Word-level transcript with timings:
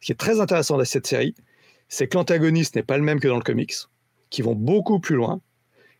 Ce 0.00 0.06
qui 0.06 0.12
est 0.12 0.16
très 0.16 0.40
intéressant 0.40 0.76
dans 0.76 0.84
cette 0.84 1.06
série, 1.06 1.34
c'est 1.88 2.08
que 2.08 2.16
l'antagoniste 2.16 2.76
n'est 2.76 2.82
pas 2.82 2.98
le 2.98 3.04
même 3.04 3.20
que 3.20 3.28
dans 3.28 3.36
le 3.36 3.42
comics, 3.42 3.74
qui 4.30 4.42
vont 4.42 4.54
beaucoup 4.54 5.00
plus 5.00 5.16
loin, 5.16 5.40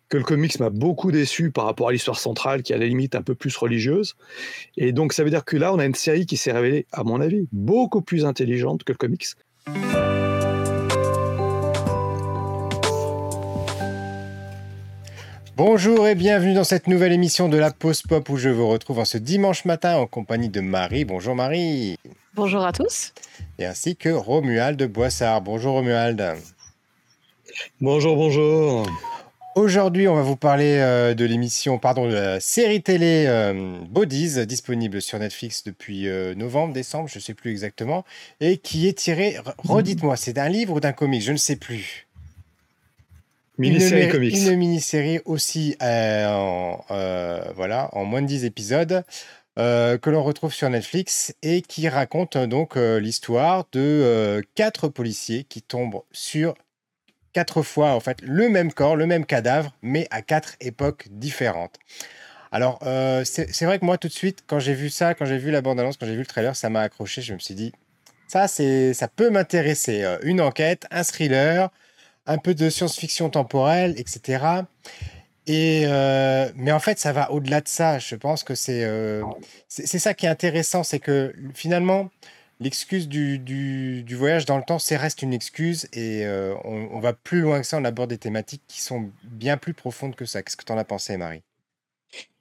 que 0.08 0.17
le 0.17 0.22
comics 0.22 0.58
m'a 0.61 0.71
beaucoup 0.71 1.11
déçu 1.11 1.50
par 1.50 1.65
rapport 1.65 1.88
à 1.88 1.92
l'histoire 1.92 2.18
centrale, 2.18 2.62
qui 2.62 2.72
est 2.72 2.76
à 2.76 2.78
la 2.78 2.86
limite 2.86 3.14
un 3.14 3.22
peu 3.22 3.34
plus 3.34 3.56
religieuse. 3.56 4.14
Et 4.76 4.92
donc 4.92 5.12
ça 5.12 5.24
veut 5.24 5.30
dire 5.30 5.44
que 5.44 5.56
là, 5.56 5.72
on 5.72 5.78
a 5.78 5.84
une 5.84 5.94
série 5.94 6.26
qui 6.26 6.36
s'est 6.36 6.52
révélée, 6.52 6.86
à 6.92 7.02
mon 7.02 7.20
avis, 7.20 7.48
beaucoup 7.52 8.02
plus 8.02 8.24
intelligente 8.24 8.84
que 8.84 8.93
le 8.93 8.98
comics. 8.98 9.27
Bonjour 15.56 16.06
et 16.06 16.14
bienvenue 16.14 16.52
dans 16.52 16.64
cette 16.64 16.86
nouvelle 16.86 17.12
émission 17.12 17.48
de 17.48 17.56
la 17.56 17.70
Pause 17.70 18.02
Pop 18.02 18.28
où 18.28 18.36
je 18.36 18.50
vous 18.50 18.68
retrouve 18.68 18.98
en 18.98 19.06
ce 19.06 19.16
dimanche 19.16 19.64
matin 19.64 19.96
en 19.96 20.06
compagnie 20.06 20.50
de 20.50 20.60
Marie. 20.60 21.06
Bonjour 21.06 21.34
Marie. 21.34 21.96
Bonjour 22.37 22.66
à 22.66 22.73
tous. 22.73 23.14
Et 23.59 23.64
ainsi 23.64 23.96
que 23.96 24.11
Romuald 24.11 24.82
Boissard. 24.93 25.41
Bonjour 25.41 25.73
Romuald. 25.73 26.36
Bonjour, 27.81 28.14
bonjour. 28.14 28.86
Aujourd'hui, 29.54 30.07
on 30.07 30.14
va 30.14 30.21
vous 30.21 30.36
parler 30.36 30.77
euh, 30.77 31.14
de 31.14 31.25
l'émission, 31.25 31.79
pardon, 31.79 32.07
de 32.07 32.13
la 32.13 32.41
série 32.41 32.83
télé 32.83 33.25
euh, 33.27 33.79
Bodies, 33.89 34.45
disponible 34.45 35.01
sur 35.01 35.19
Netflix 35.19 35.65
depuis 35.65 36.09
euh, 36.09 36.35
novembre, 36.35 36.75
décembre, 36.75 37.09
je 37.09 37.17
ne 37.17 37.23
sais 37.23 37.33
plus 37.33 37.53
exactement, 37.53 38.05
et 38.41 38.59
qui 38.59 38.87
est 38.87 38.99
tirée, 38.99 39.39
redites-moi, 39.65 40.16
c'est 40.16 40.35
d'un 40.35 40.51
livre 40.51 40.75
ou 40.75 40.80
d'un 40.80 40.93
comic, 40.93 41.23
je 41.23 41.33
ne 41.33 41.39
sais 41.39 41.57
plus. 41.57 42.07
Mini-série 43.59 44.09
comics. 44.11 44.37
Une 44.37 44.57
mini-série 44.57 45.21
aussi 45.25 45.77
euh, 45.83 46.29
en, 46.29 46.85
euh, 46.91 47.41
voilà, 47.55 47.89
en 47.93 48.05
moins 48.05 48.21
de 48.21 48.27
10 48.27 48.45
épisodes 48.45 49.03
euh, 49.59 49.98
que 49.98 50.10
l'on 50.10 50.23
retrouve 50.23 50.52
sur 50.52 50.69
Netflix 50.69 51.34
et 51.42 51.62
qui 51.62 51.88
raconte 51.88 52.37
donc 52.37 52.77
l'histoire 52.77 53.66
de 53.73 54.42
quatre 54.55 54.88
policiers 54.88 55.45
qui 55.45 55.62
tombent 55.62 56.02
sur 56.12 56.55
quatre 57.32 57.62
fois 57.62 57.90
en 57.90 58.01
fait 58.01 58.21
le 58.23 58.48
même 58.48 58.73
corps, 58.73 58.96
le 58.96 59.07
même 59.07 59.26
cadavre, 59.26 59.74
mais 59.82 60.07
à 60.10 60.23
quatre 60.23 60.57
époques 60.60 61.09
différentes. 61.10 61.79
Alors, 62.52 62.79
c'est 63.24 63.65
vrai 63.65 63.79
que 63.79 63.85
moi, 63.85 63.98
tout 63.98 64.08
de 64.08 64.12
suite, 64.12 64.44
quand 64.46 64.58
j'ai 64.58 64.74
vu 64.74 64.88
ça, 64.88 65.14
quand 65.14 65.26
j'ai 65.26 65.38
vu 65.38 65.50
la 65.50 65.60
bande-annonce, 65.60 65.96
quand 65.96 66.06
j'ai 66.06 66.12
vu 66.12 66.20
le 66.20 66.26
trailer, 66.26 66.56
ça 66.56 66.70
m'a 66.70 66.80
accroché. 66.80 67.20
Je 67.20 67.34
me 67.34 67.38
suis 67.38 67.54
dit, 67.54 67.72
ça, 68.28 68.48
ça 68.48 69.08
peut 69.08 69.30
m'intéresser. 69.30 70.16
Une 70.22 70.41
enquête, 70.41 70.86
un 70.91 71.02
thriller, 71.02 71.70
un 72.26 72.38
peu 72.38 72.54
de 72.54 72.70
science-fiction 72.70 73.30
temporelle, 73.30 73.94
etc. 73.98 74.44
Et 75.47 75.84
euh, 75.86 76.50
mais 76.56 76.72
en 76.72 76.80
fait, 76.80 76.98
ça 76.98 77.12
va 77.12 77.30
au-delà 77.30 77.61
de 77.61 77.69
ça. 77.69 77.98
Je 77.98 78.16
pense 78.16 78.42
que 78.42 78.55
c'est 78.55 78.84
euh, 78.84 79.22
ça 79.69 80.14
qui 80.14 80.27
est 80.27 80.28
intéressant, 80.28 80.83
c'est 80.83 80.98
que 80.98 81.33
finalement, 81.55 82.11
l'excuse 82.58 83.08
du, 83.08 83.38
du, 83.38 84.16
voyage 84.16 84.44
dans 84.44 84.56
le 84.56 84.64
temps, 84.64 84.80
c'est 84.80 84.97
reste 84.97 85.22
une 85.22 85.33
excuse 85.33 85.88
et 85.92 86.27
euh, 86.27 86.55
on, 86.64 86.88
on, 86.92 87.00
va 87.00 87.12
plus 87.12 87.41
loin 87.41 87.61
que 87.61 87.66
ça. 87.66 87.78
On 87.78 87.84
aborde 87.84 88.11
des 88.11 88.19
thématiques 88.19 88.62
qui 88.66 88.80
sont 88.80 89.11
bien 89.22 89.56
plus 89.56 89.75
profondes 89.75 90.16
que 90.16 90.25
ça. 90.25 90.42
Qu'est-ce 90.42 90.56
que 90.56 90.64
tu 90.64 90.72
en 90.72 90.78
as 90.78 90.84
pensé, 90.84 91.16
Marie? 91.16 91.42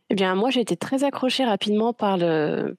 Eh 0.09 0.15
bien, 0.15 0.33
moi, 0.35 0.49
j'ai 0.49 0.61
été 0.61 0.75
très 0.75 1.03
accrochée 1.03 1.45
rapidement 1.45 1.93
par 1.93 2.17
le 2.17 2.75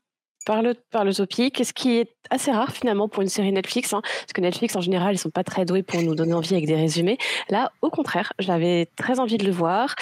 par 0.47 0.63
le, 0.63 0.75
par 0.91 1.05
le 1.05 1.13
topic, 1.13 1.63
ce 1.63 1.75
qui 1.75 1.99
est 1.99 2.15
assez 2.31 2.51
rare 2.51 2.73
finalement 2.73 3.09
pour 3.09 3.23
une 3.23 3.29
série 3.29 3.53
Netflix, 3.53 3.93
hein, 3.93 4.01
parce 4.03 4.33
que 4.33 4.41
Netflix 4.41 4.75
en 4.77 4.81
général 4.81 5.15
ils 5.15 5.19
sont 5.19 5.31
pas 5.31 5.45
très 5.45 5.67
doués 5.67 5.83
pour 5.83 6.01
nous 6.01 6.15
donner 6.15 6.33
envie 6.33 6.55
avec 6.55 6.67
des 6.67 6.77
résumés. 6.77 7.19
Là, 7.51 7.73
au 7.83 7.91
contraire, 7.91 8.33
j'avais 8.39 8.89
très 8.97 9.21
envie 9.21 9.37
de 9.37 9.45
le 9.45 9.51
voir 9.51 9.95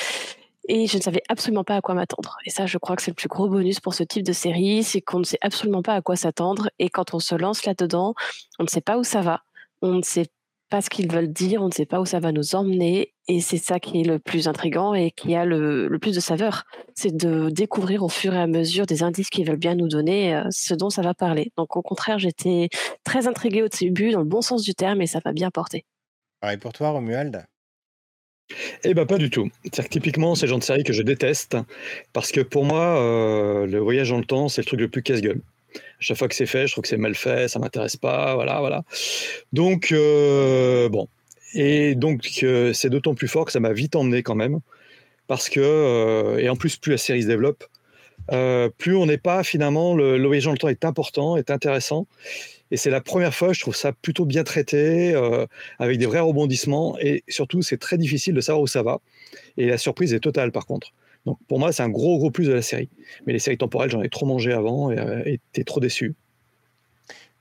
et 0.68 0.86
je 0.86 0.96
ne 0.96 1.02
savais 1.02 1.22
absolument 1.28 1.64
pas 1.64 1.76
à 1.76 1.80
quoi 1.80 1.94
m'attendre. 1.94 2.36
Et 2.46 2.50
ça, 2.50 2.66
je 2.66 2.78
crois 2.78 2.94
que 2.94 3.02
c'est 3.02 3.10
le 3.10 3.16
plus 3.16 3.28
gros 3.28 3.48
bonus 3.48 3.80
pour 3.80 3.94
ce 3.94 4.04
type 4.04 4.22
de 4.22 4.32
série, 4.32 4.84
c'est 4.84 5.00
qu'on 5.00 5.18
ne 5.18 5.24
sait 5.24 5.38
absolument 5.40 5.82
pas 5.82 5.94
à 5.94 6.02
quoi 6.02 6.14
s'attendre 6.14 6.70
et 6.78 6.90
quand 6.90 7.14
on 7.14 7.18
se 7.18 7.34
lance 7.34 7.64
là-dedans, 7.64 8.14
on 8.58 8.64
ne 8.64 8.68
sait 8.68 8.82
pas 8.82 8.98
où 8.98 9.04
ça 9.04 9.22
va, 9.22 9.40
on 9.82 9.94
ne 9.94 10.02
sait 10.02 10.26
pas 10.70 10.80
ce 10.80 10.90
qu'ils 10.90 11.10
veulent 11.10 11.32
dire, 11.32 11.62
on 11.62 11.66
ne 11.66 11.72
sait 11.72 11.86
pas 11.86 12.00
où 12.00 12.06
ça 12.06 12.20
va 12.20 12.32
nous 12.32 12.54
emmener, 12.54 13.12
et 13.28 13.40
c'est 13.40 13.58
ça 13.58 13.80
qui 13.80 14.00
est 14.00 14.04
le 14.04 14.18
plus 14.18 14.48
intrigant 14.48 14.94
et 14.94 15.10
qui 15.10 15.34
a 15.34 15.44
le, 15.44 15.88
plus 16.00 16.14
de 16.14 16.20
saveur. 16.20 16.64
C'est 16.94 17.16
de 17.16 17.48
découvrir 17.50 18.02
au 18.02 18.08
fur 18.08 18.34
et 18.34 18.38
à 18.40 18.46
mesure 18.46 18.86
des 18.86 19.02
indices 19.02 19.30
qu'ils 19.30 19.46
veulent 19.46 19.56
bien 19.56 19.74
nous 19.74 19.88
donner 19.88 20.34
euh, 20.34 20.44
ce 20.50 20.74
dont 20.74 20.90
ça 20.90 21.02
va 21.02 21.14
parler. 21.14 21.52
Donc 21.56 21.76
au 21.76 21.82
contraire, 21.82 22.18
j'étais 22.18 22.68
très 23.04 23.26
intriguée 23.26 23.62
au 23.62 23.68
début, 23.68 24.10
dans 24.10 24.20
le 24.20 24.24
bon 24.24 24.42
sens 24.42 24.62
du 24.62 24.74
terme, 24.74 25.00
et 25.00 25.06
ça 25.06 25.20
m'a 25.24 25.32
bien 25.32 25.50
porté. 25.50 25.84
Pareil 26.40 26.58
pour 26.58 26.72
toi, 26.72 26.90
Romuald? 26.90 27.44
Eh 28.84 28.92
ben 28.92 29.06
pas 29.06 29.16
du 29.16 29.30
tout. 29.30 29.50
C'est 29.72 29.88
typiquement 29.88 30.34
c'est 30.34 30.46
le 30.46 30.50
genre 30.50 30.58
de 30.58 30.64
série 30.64 30.84
que 30.84 30.92
je 30.92 31.02
déteste 31.02 31.56
parce 32.12 32.30
que 32.30 32.40
pour 32.40 32.64
moi 32.64 33.00
euh, 33.00 33.66
le 33.66 33.78
voyage 33.78 34.10
dans 34.10 34.18
le 34.18 34.24
temps 34.26 34.48
c'est 34.48 34.60
le 34.60 34.66
truc 34.66 34.80
le 34.80 34.88
plus 34.88 35.02
casse-gueule 35.02 35.40
chaque 36.00 36.18
fois 36.18 36.28
que 36.28 36.34
c'est 36.34 36.46
fait, 36.46 36.66
je 36.66 36.72
trouve 36.72 36.82
que 36.82 36.88
c'est 36.88 36.96
mal 36.96 37.14
fait, 37.14 37.48
ça 37.48 37.58
m'intéresse 37.58 37.96
pas, 37.96 38.34
voilà, 38.34 38.60
voilà. 38.60 38.84
Donc 39.52 39.92
euh, 39.92 40.88
bon, 40.88 41.08
et 41.54 41.94
donc 41.94 42.40
euh, 42.42 42.72
c'est 42.72 42.90
d'autant 42.90 43.14
plus 43.14 43.28
fort 43.28 43.46
que 43.46 43.52
ça 43.52 43.60
m'a 43.60 43.72
vite 43.72 43.96
emmené 43.96 44.22
quand 44.22 44.34
même, 44.34 44.60
parce 45.26 45.48
que 45.48 45.60
euh, 45.60 46.38
et 46.38 46.48
en 46.48 46.56
plus 46.56 46.76
plus 46.76 46.92
la 46.92 46.98
série 46.98 47.22
se 47.22 47.28
développe, 47.28 47.64
plus 48.78 48.96
on 48.96 49.06
n'est 49.06 49.18
pas 49.18 49.42
finalement 49.42 49.94
le, 49.94 50.24
voyage 50.24 50.44
dans 50.44 50.52
le 50.52 50.58
temps 50.58 50.68
est 50.68 50.84
important, 50.84 51.36
est 51.36 51.50
intéressant. 51.50 52.06
Et 52.70 52.76
c'est 52.76 52.90
la 52.90 53.02
première 53.02 53.34
fois, 53.34 53.52
je 53.52 53.60
trouve 53.60 53.76
ça 53.76 53.92
plutôt 53.92 54.24
bien 54.24 54.42
traité, 54.42 55.14
avec 55.78 55.98
des 55.98 56.06
vrais 56.06 56.20
rebondissements. 56.20 56.98
Et 56.98 57.22
surtout, 57.28 57.62
c'est 57.62 57.76
très 57.76 57.98
difficile 57.98 58.34
de 58.34 58.40
savoir 58.40 58.62
où 58.62 58.66
ça 58.66 58.82
va. 58.82 59.00
Et 59.58 59.66
la 59.66 59.78
surprise 59.78 60.14
est 60.14 60.20
totale, 60.20 60.50
par 60.50 60.66
contre. 60.66 60.92
Donc 61.26 61.38
pour 61.48 61.58
moi, 61.58 61.72
c'est 61.72 61.82
un 61.82 61.88
gros, 61.88 62.18
gros 62.18 62.30
plus 62.30 62.46
de 62.46 62.52
la 62.52 62.62
série. 62.62 62.88
Mais 63.26 63.32
les 63.32 63.38
séries 63.38 63.58
temporelles, 63.58 63.90
j'en 63.90 64.02
ai 64.02 64.08
trop 64.08 64.26
mangé 64.26 64.52
avant 64.52 64.90
et 64.90 64.98
euh, 64.98 65.64
trop 65.64 65.80
déçu. 65.80 66.14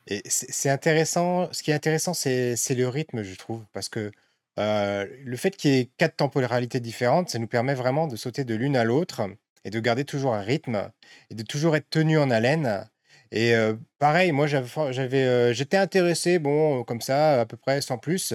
Et 0.08 0.22
c'est 0.26 0.70
intéressant. 0.70 1.52
Ce 1.52 1.64
qui 1.64 1.72
est 1.72 1.74
intéressant, 1.74 2.14
c'est 2.14 2.56
le 2.76 2.88
rythme, 2.88 3.24
je 3.24 3.36
trouve, 3.36 3.64
parce 3.74 3.90
que 3.90 4.12
euh, 4.60 5.08
le 5.24 5.38
fait 5.38 5.56
qu'il 5.56 5.72
y 5.72 5.80
ait 5.80 5.90
quatre 5.98 6.18
temporalités 6.18 6.80
différentes, 6.80 7.30
ça 7.30 7.40
nous 7.40 7.48
permet 7.48 7.74
vraiment 7.74 8.08
de 8.08 8.16
sauter 8.16 8.44
de 8.44 8.54
l'une 8.56 8.76
à 8.76 8.84
l'autre 8.84 9.22
et 9.66 9.70
de 9.70 9.80
garder 9.80 10.06
toujours 10.06 10.34
un 10.34 10.42
rythme 10.42 10.92
et 11.30 11.36
de 11.36 11.44
toujours 11.44 11.76
être 11.76 11.90
tenu 11.90 12.18
en 12.18 12.30
haleine. 12.30 12.88
Et 13.32 13.56
euh, 13.56 13.74
pareil, 13.98 14.32
moi, 14.32 14.46
j'avais, 14.46 15.24
euh, 15.24 15.54
j'étais 15.54 15.78
intéressé, 15.78 16.38
bon, 16.38 16.84
comme 16.84 17.02
ça, 17.02 17.42
à 17.42 17.46
peu 17.46 17.58
près 17.58 17.82
sans 17.82 17.98
plus. 17.98 18.34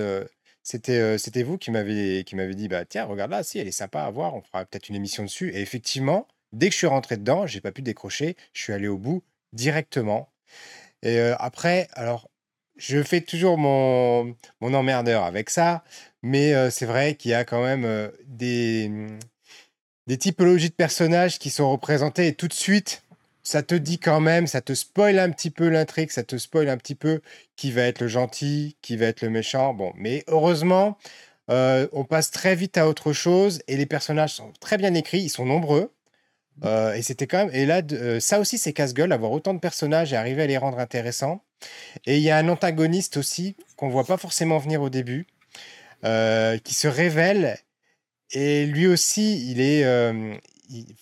C'était, 0.70 1.42
vous 1.42 1.56
qui 1.56 1.70
m'avez 1.70 2.22
dit: 2.22 2.68
«Bah, 2.68 2.84
tiens, 2.84 3.06
regarde 3.06 3.30
là, 3.30 3.42
si, 3.42 3.58
elle 3.58 3.68
est 3.68 3.72
sympa 3.72 4.02
à 4.02 4.10
voir, 4.10 4.34
on 4.34 4.42
fera 4.42 4.66
peut-être 4.66 4.90
une 4.90 4.96
émission 4.96 5.22
dessus» 5.22 5.50
et 5.54 5.62
effectivement, 5.62 6.28
dès 6.52 6.66
que 6.66 6.72
je 6.72 6.78
suis 6.78 6.86
rentré 6.86 7.16
dedans, 7.16 7.46
j'ai 7.46 7.62
pas 7.62 7.72
pu 7.72 7.80
décrocher, 7.80 8.36
je 8.52 8.64
suis 8.64 8.74
allé 8.74 8.86
au 8.86 8.98
bout 8.98 9.22
directement. 9.54 10.28
Et 11.02 11.18
après, 11.38 11.88
alors, 11.94 12.28
je 12.76 13.02
fais 13.02 13.22
toujours 13.22 13.56
mon 13.56 14.34
emmerdeur 14.60 15.24
avec 15.24 15.48
ça, 15.48 15.84
mais 16.22 16.70
c'est 16.70 16.84
vrai 16.86 17.14
qu'il 17.14 17.30
y 17.30 17.34
a 17.34 17.46
quand 17.46 17.62
même, 17.62 18.12
des, 18.26 18.90
mmh, 18.90 19.18
des 20.06 20.18
typologies 20.18 20.68
de 20.68 20.74
personnages 20.74 21.38
qui 21.38 21.48
sont 21.48 21.70
représentées 21.70 22.26
et 22.26 22.34
tout 22.34 22.48
de 22.48 22.52
suite 22.52 23.02
ça 23.48 23.62
te 23.62 23.74
dit 23.74 23.98
quand 23.98 24.20
même, 24.20 24.46
ça 24.46 24.60
te 24.60 24.74
spoil 24.74 25.18
un 25.18 25.30
petit 25.30 25.50
peu 25.50 25.68
l'intrigue, 25.70 26.10
ça 26.10 26.22
te 26.22 26.36
spoil 26.36 26.68
un 26.68 26.76
petit 26.76 26.94
peu 26.94 27.22
qui 27.56 27.72
va 27.72 27.82
être 27.84 28.00
le 28.02 28.08
gentil, 28.08 28.76
qui 28.82 28.98
va 28.98 29.06
être 29.06 29.22
le 29.22 29.30
méchant. 29.30 29.72
Bon, 29.72 29.90
mais 29.96 30.22
heureusement, 30.26 30.98
euh, 31.50 31.88
on 31.92 32.04
passe 32.04 32.30
très 32.30 32.54
vite 32.54 32.76
à 32.76 32.86
autre 32.86 33.14
chose 33.14 33.62
et 33.66 33.78
les 33.78 33.86
personnages 33.86 34.34
sont 34.34 34.52
très 34.60 34.76
bien 34.76 34.92
écrits, 34.92 35.20
ils 35.20 35.30
sont 35.30 35.46
nombreux. 35.46 35.90
Euh, 36.64 36.92
et 36.92 37.00
c'était 37.00 37.26
quand 37.26 37.46
même. 37.46 37.54
Et 37.54 37.64
là, 37.64 37.80
euh, 37.92 38.20
ça 38.20 38.38
aussi, 38.38 38.58
c'est 38.58 38.74
casse-gueule, 38.74 39.12
avoir 39.12 39.32
autant 39.32 39.54
de 39.54 39.60
personnages 39.60 40.12
et 40.12 40.16
arriver 40.16 40.42
à 40.42 40.46
les 40.46 40.58
rendre 40.58 40.78
intéressants. 40.78 41.42
Et 42.04 42.18
il 42.18 42.22
y 42.22 42.30
a 42.30 42.36
un 42.36 42.50
antagoniste 42.50 43.16
aussi 43.16 43.56
qu'on 43.76 43.88
voit 43.88 44.04
pas 44.04 44.18
forcément 44.18 44.58
venir 44.58 44.82
au 44.82 44.90
début, 44.90 45.26
qui 46.02 46.74
se 46.74 46.86
révèle. 46.86 47.58
Et 48.32 48.66
lui 48.66 48.86
aussi, 48.86 49.50
il 49.50 49.60
est, 49.62 49.84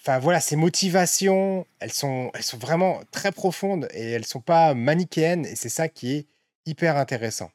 enfin 0.01 0.19
voilà, 0.19 0.41
ses 0.41 0.57
motivations, 0.57 1.67
elles 1.81 1.93
sont, 1.93 2.31
elles 2.35 2.43
sont 2.43 2.59
vraiment 2.59 3.01
très 3.11 3.33
profondes 3.33 3.89
et 3.93 4.11
elles 4.11 4.25
sont 4.25 4.41
pas 4.41 4.75
manichéennes 4.75 5.47
et 5.47 5.57
c'est 5.57 5.69
ça 5.69 5.89
qui 5.89 6.13
est 6.15 6.27
hyper 6.67 6.97
intéressant. 6.97 7.51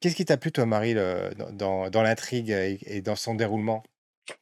Qu'est-ce 0.00 0.14
qui 0.14 0.24
t'a 0.24 0.36
plu 0.36 0.52
toi, 0.52 0.66
Marie, 0.66 0.94
dans, 0.94 1.88
dans, 1.88 2.02
l'intrigue 2.02 2.50
et, 2.50 3.00
dans 3.00 3.16
son 3.16 3.34
déroulement? 3.34 3.82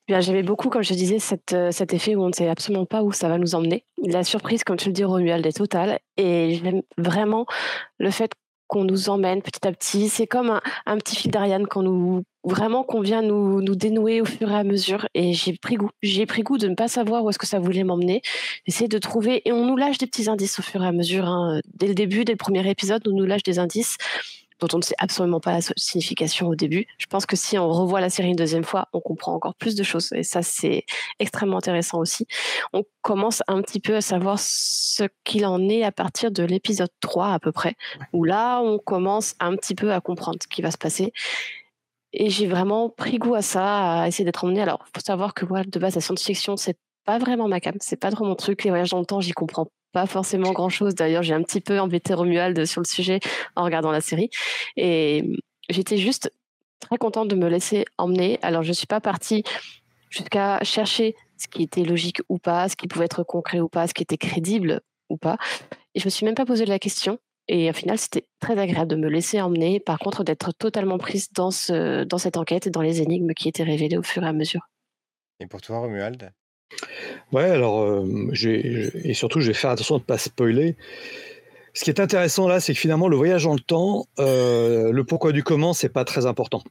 Bien, 0.09 0.21
j'aimais 0.21 0.43
beaucoup, 0.43 0.69
comme 0.69 0.83
je 0.83 0.95
disais, 0.95 1.19
euh, 1.53 1.71
cet 1.71 1.95
effet 1.95 2.17
où 2.17 2.23
on 2.23 2.29
ne 2.29 2.33
sait 2.33 2.49
absolument 2.49 2.87
pas 2.87 3.03
où 3.03 3.13
ça 3.13 3.29
va 3.29 3.39
nous 3.39 3.55
emmener. 3.55 3.85
La 4.05 4.25
surprise, 4.25 4.65
comme 4.65 4.77
tu 4.77 4.89
le 4.89 4.93
dis, 4.93 5.05
Romuald, 5.05 5.47
est 5.47 5.57
totale. 5.57 6.01
Et 6.17 6.59
j'aime 6.63 6.83
vraiment 6.99 7.47
le 7.99 8.11
fait 8.11 8.33
qu'on 8.69 8.85
nous 8.85 9.09
emmène 9.09 9.43
petit 9.43 9.67
à 9.67 9.73
petit. 9.73 10.09
C'est 10.09 10.27
comme 10.27 10.51
un, 10.51 10.61
un 10.87 10.97
petit 10.99 11.17
fil 11.17 11.31
d'Ariane 11.31 11.67
qu'on 11.67 11.83
nous 11.83 12.23
vraiment 12.45 12.83
qu'on 12.83 13.01
vient 13.01 13.23
nous, 13.23 13.61
nous, 13.61 13.75
dénouer 13.75 14.21
au 14.21 14.25
fur 14.25 14.51
et 14.51 14.55
à 14.55 14.65
mesure. 14.65 15.09
Et 15.15 15.33
j'ai 15.33 15.57
pris 15.57 15.77
goût. 15.77 15.91
J'ai 16.03 16.27
pris 16.27 16.43
goût 16.43 16.59
de 16.59 16.69
ne 16.69 16.75
pas 16.75 16.89
savoir 16.89 17.25
où 17.25 17.31
est-ce 17.31 17.39
que 17.39 17.47
ça 17.47 17.59
voulait 17.59 17.85
m'emmener. 17.85 18.23
Essayer 18.67 18.89
de 18.89 18.99
trouver. 18.99 19.43
Et 19.45 19.53
on 19.53 19.67
nous 19.67 19.77
lâche 19.77 19.99
des 19.99 20.07
petits 20.07 20.29
indices 20.29 20.59
au 20.59 20.63
fur 20.63 20.83
et 20.83 20.87
à 20.87 20.93
mesure. 20.93 21.27
Hein. 21.27 21.61
Dès 21.75 21.89
le 21.89 21.95
début, 21.95 22.25
dès 22.25 22.33
le 22.33 22.39
premier 22.39 22.69
épisode, 22.69 23.07
on 23.07 23.13
nous 23.13 23.27
lâche 23.27 23.43
des 23.43 23.59
indices. 23.59 23.97
Dont 24.61 24.69
on 24.73 24.79
ne 24.79 24.83
sait 24.83 24.95
absolument 24.99 25.41
pas 25.41 25.53
la 25.53 25.61
signification 25.77 26.49
au 26.49 26.55
début. 26.55 26.87
Je 26.99 27.07
pense 27.07 27.27
que 27.27 27.37
si 27.37 27.59
on 27.59 27.69
revoit 27.69 28.01
la 28.01 28.11
série 28.11 28.29
une 28.29 28.37
deuxième 28.37 28.65
fois, 28.65 28.89
on 28.93 29.01
comprend 29.01 29.35
encore 29.35 29.55
plus 29.55 29.75
de 29.75 29.83
choses. 29.83 30.13
Et 30.13 30.23
ça, 30.23 30.43
c'est 30.43 30.85
extrêmement 31.19 31.59
intéressant 31.59 31.99
aussi. 31.99 32.27
On 32.73 32.85
commence 33.03 33.43
un 33.49 33.63
petit 33.63 33.81
peu 33.81 33.97
à 33.97 34.01
savoir 34.01 34.39
ce 34.39 35.05
qu'il 35.25 35.47
en 35.47 35.69
est 35.69 35.83
à 35.85 35.93
partir 35.93 36.31
de 36.31 36.43
l'épisode 36.43 36.91
3 37.01 37.33
à 37.33 37.39
peu 37.39 37.53
près, 37.53 37.75
où 38.13 38.25
là, 38.25 38.61
on 38.61 38.79
commence 38.79 39.35
un 39.41 39.57
petit 39.57 39.75
peu 39.75 39.93
à 39.93 40.01
comprendre 40.01 40.39
ce 40.43 40.49
qui 40.49 40.63
va 40.63 40.71
se 40.71 40.79
passer. 40.79 41.13
Et 42.13 42.31
j'ai 42.31 42.47
vraiment 42.47 42.89
pris 42.89 43.19
goût 43.19 43.35
à 43.35 43.43
ça, 43.43 44.01
à 44.03 44.09
essayer 44.09 44.25
d'être 44.25 44.45
emmené. 44.45 44.63
Alors, 44.63 44.85
faut 44.95 45.01
savoir 45.05 45.35
que 45.35 45.45
moi, 45.45 45.63
de 45.65 45.79
base, 45.79 45.95
la 45.95 46.01
science-fiction, 46.01 46.57
c'est 46.57 46.79
pas 47.09 47.17
vraiment 47.17 47.49
ma 47.49 47.59
cam, 47.59 47.75
c'est 47.81 47.97
pas 47.97 48.11
trop 48.11 48.27
mon 48.27 48.35
truc. 48.35 48.65
Les 48.65 48.71
voyages 48.71 48.91
dans 48.91 48.99
le 48.99 49.07
temps, 49.07 49.23
j'y 49.23 49.33
comprends 49.33 49.69
pas 49.93 50.05
forcément 50.05 50.53
grand 50.53 50.69
chose. 50.69 50.95
D'ailleurs, 50.95 51.23
j'ai 51.23 51.33
un 51.33 51.43
petit 51.43 51.63
peu 51.63 51.81
embêté 51.81 52.13
Romuald 52.13 52.67
sur 52.67 52.83
le 52.83 52.87
sujet 52.87 53.19
en 53.57 53.65
regardant 53.65 53.91
la 53.91 54.03
série. 54.03 54.29
Et 54.77 55.25
j'étais 55.71 55.97
juste 55.97 56.31
très 56.81 56.99
contente 56.99 57.29
de 57.29 57.35
me 57.35 57.49
laisser 57.49 57.87
emmener. 57.97 58.39
Alors, 58.43 58.63
je 58.63 58.75
suis 58.75 58.87
pas 58.87 59.01
partie 59.01 59.43
jusqu'à 60.11 60.63
chercher 60.65 61.17
ce 61.39 61.49
qui 61.49 61.63
était 61.63 61.83
logique 61.83 62.21
ou 62.29 62.37
pas, 62.37 62.69
ce 62.69 62.77
qui 62.77 62.87
pouvait 62.89 63.07
être 63.07 63.23
concret 63.23 63.61
ou 63.61 63.71
pas, 63.71 63.87
ce 63.87 63.95
qui 63.95 64.03
était 64.03 64.19
crédible 64.19 64.83
ou 65.09 65.17
pas. 65.17 65.39
Et 65.95 66.01
je 66.01 66.05
me 66.05 66.11
suis 66.11 66.27
même 66.27 66.35
pas 66.35 66.45
posé 66.45 66.67
la 66.67 66.79
question. 66.79 67.19
Et 67.49 67.71
au 67.71 67.73
final, 67.73 67.97
c'était 67.97 68.27
très 68.39 68.59
agréable 68.59 68.91
de 68.91 68.97
me 68.97 69.09
laisser 69.09 69.41
emmener, 69.41 69.81
par 69.81 69.99
contre, 69.99 70.25
d'être 70.25 70.53
totalement 70.53 70.99
prise 70.99 71.33
dans, 71.33 71.53
ce, 71.53 72.05
dans 72.05 72.19
cette 72.19 72.37
enquête 72.37 72.67
et 72.67 72.71
dans 72.71 72.83
les 72.83 73.01
énigmes 73.01 73.33
qui 73.33 73.49
étaient 73.49 73.63
révélées 73.63 73.97
au 73.97 74.03
fur 74.03 74.25
et 74.25 74.29
à 74.29 74.35
mesure. 74.35 74.69
Et 75.41 75.47
pour 75.47 75.63
toi, 75.63 75.79
Romuald? 75.79 76.35
Ouais, 77.33 77.45
alors, 77.45 77.83
euh, 77.83 78.31
et 79.05 79.15
surtout, 79.15 79.41
je 79.41 79.49
vais 79.49 79.55
faire 79.55 79.71
attention 79.71 79.97
de 79.97 80.03
ne 80.03 80.07
pas 80.07 80.19
spoiler. 80.19 80.77
Ce 81.75 81.85
qui 81.85 81.91
est 81.91 82.01
intéressant 82.01 82.49
là, 82.49 82.61
c'est 82.61 82.75
que 82.75 82.79
finalement, 82.81 83.09
le 83.09 83.17
voyage 83.17 83.45
dans 83.45 83.55
le 83.55 83.61
temps, 83.61 84.07
euh, 84.19 84.91
le 84.91 85.05
pourquoi 85.05 85.33
du 85.33 85.43
comment, 85.43 85.73
c'est 85.73 85.89
pas 85.89 86.05
très 86.05 86.27
important. 86.27 86.63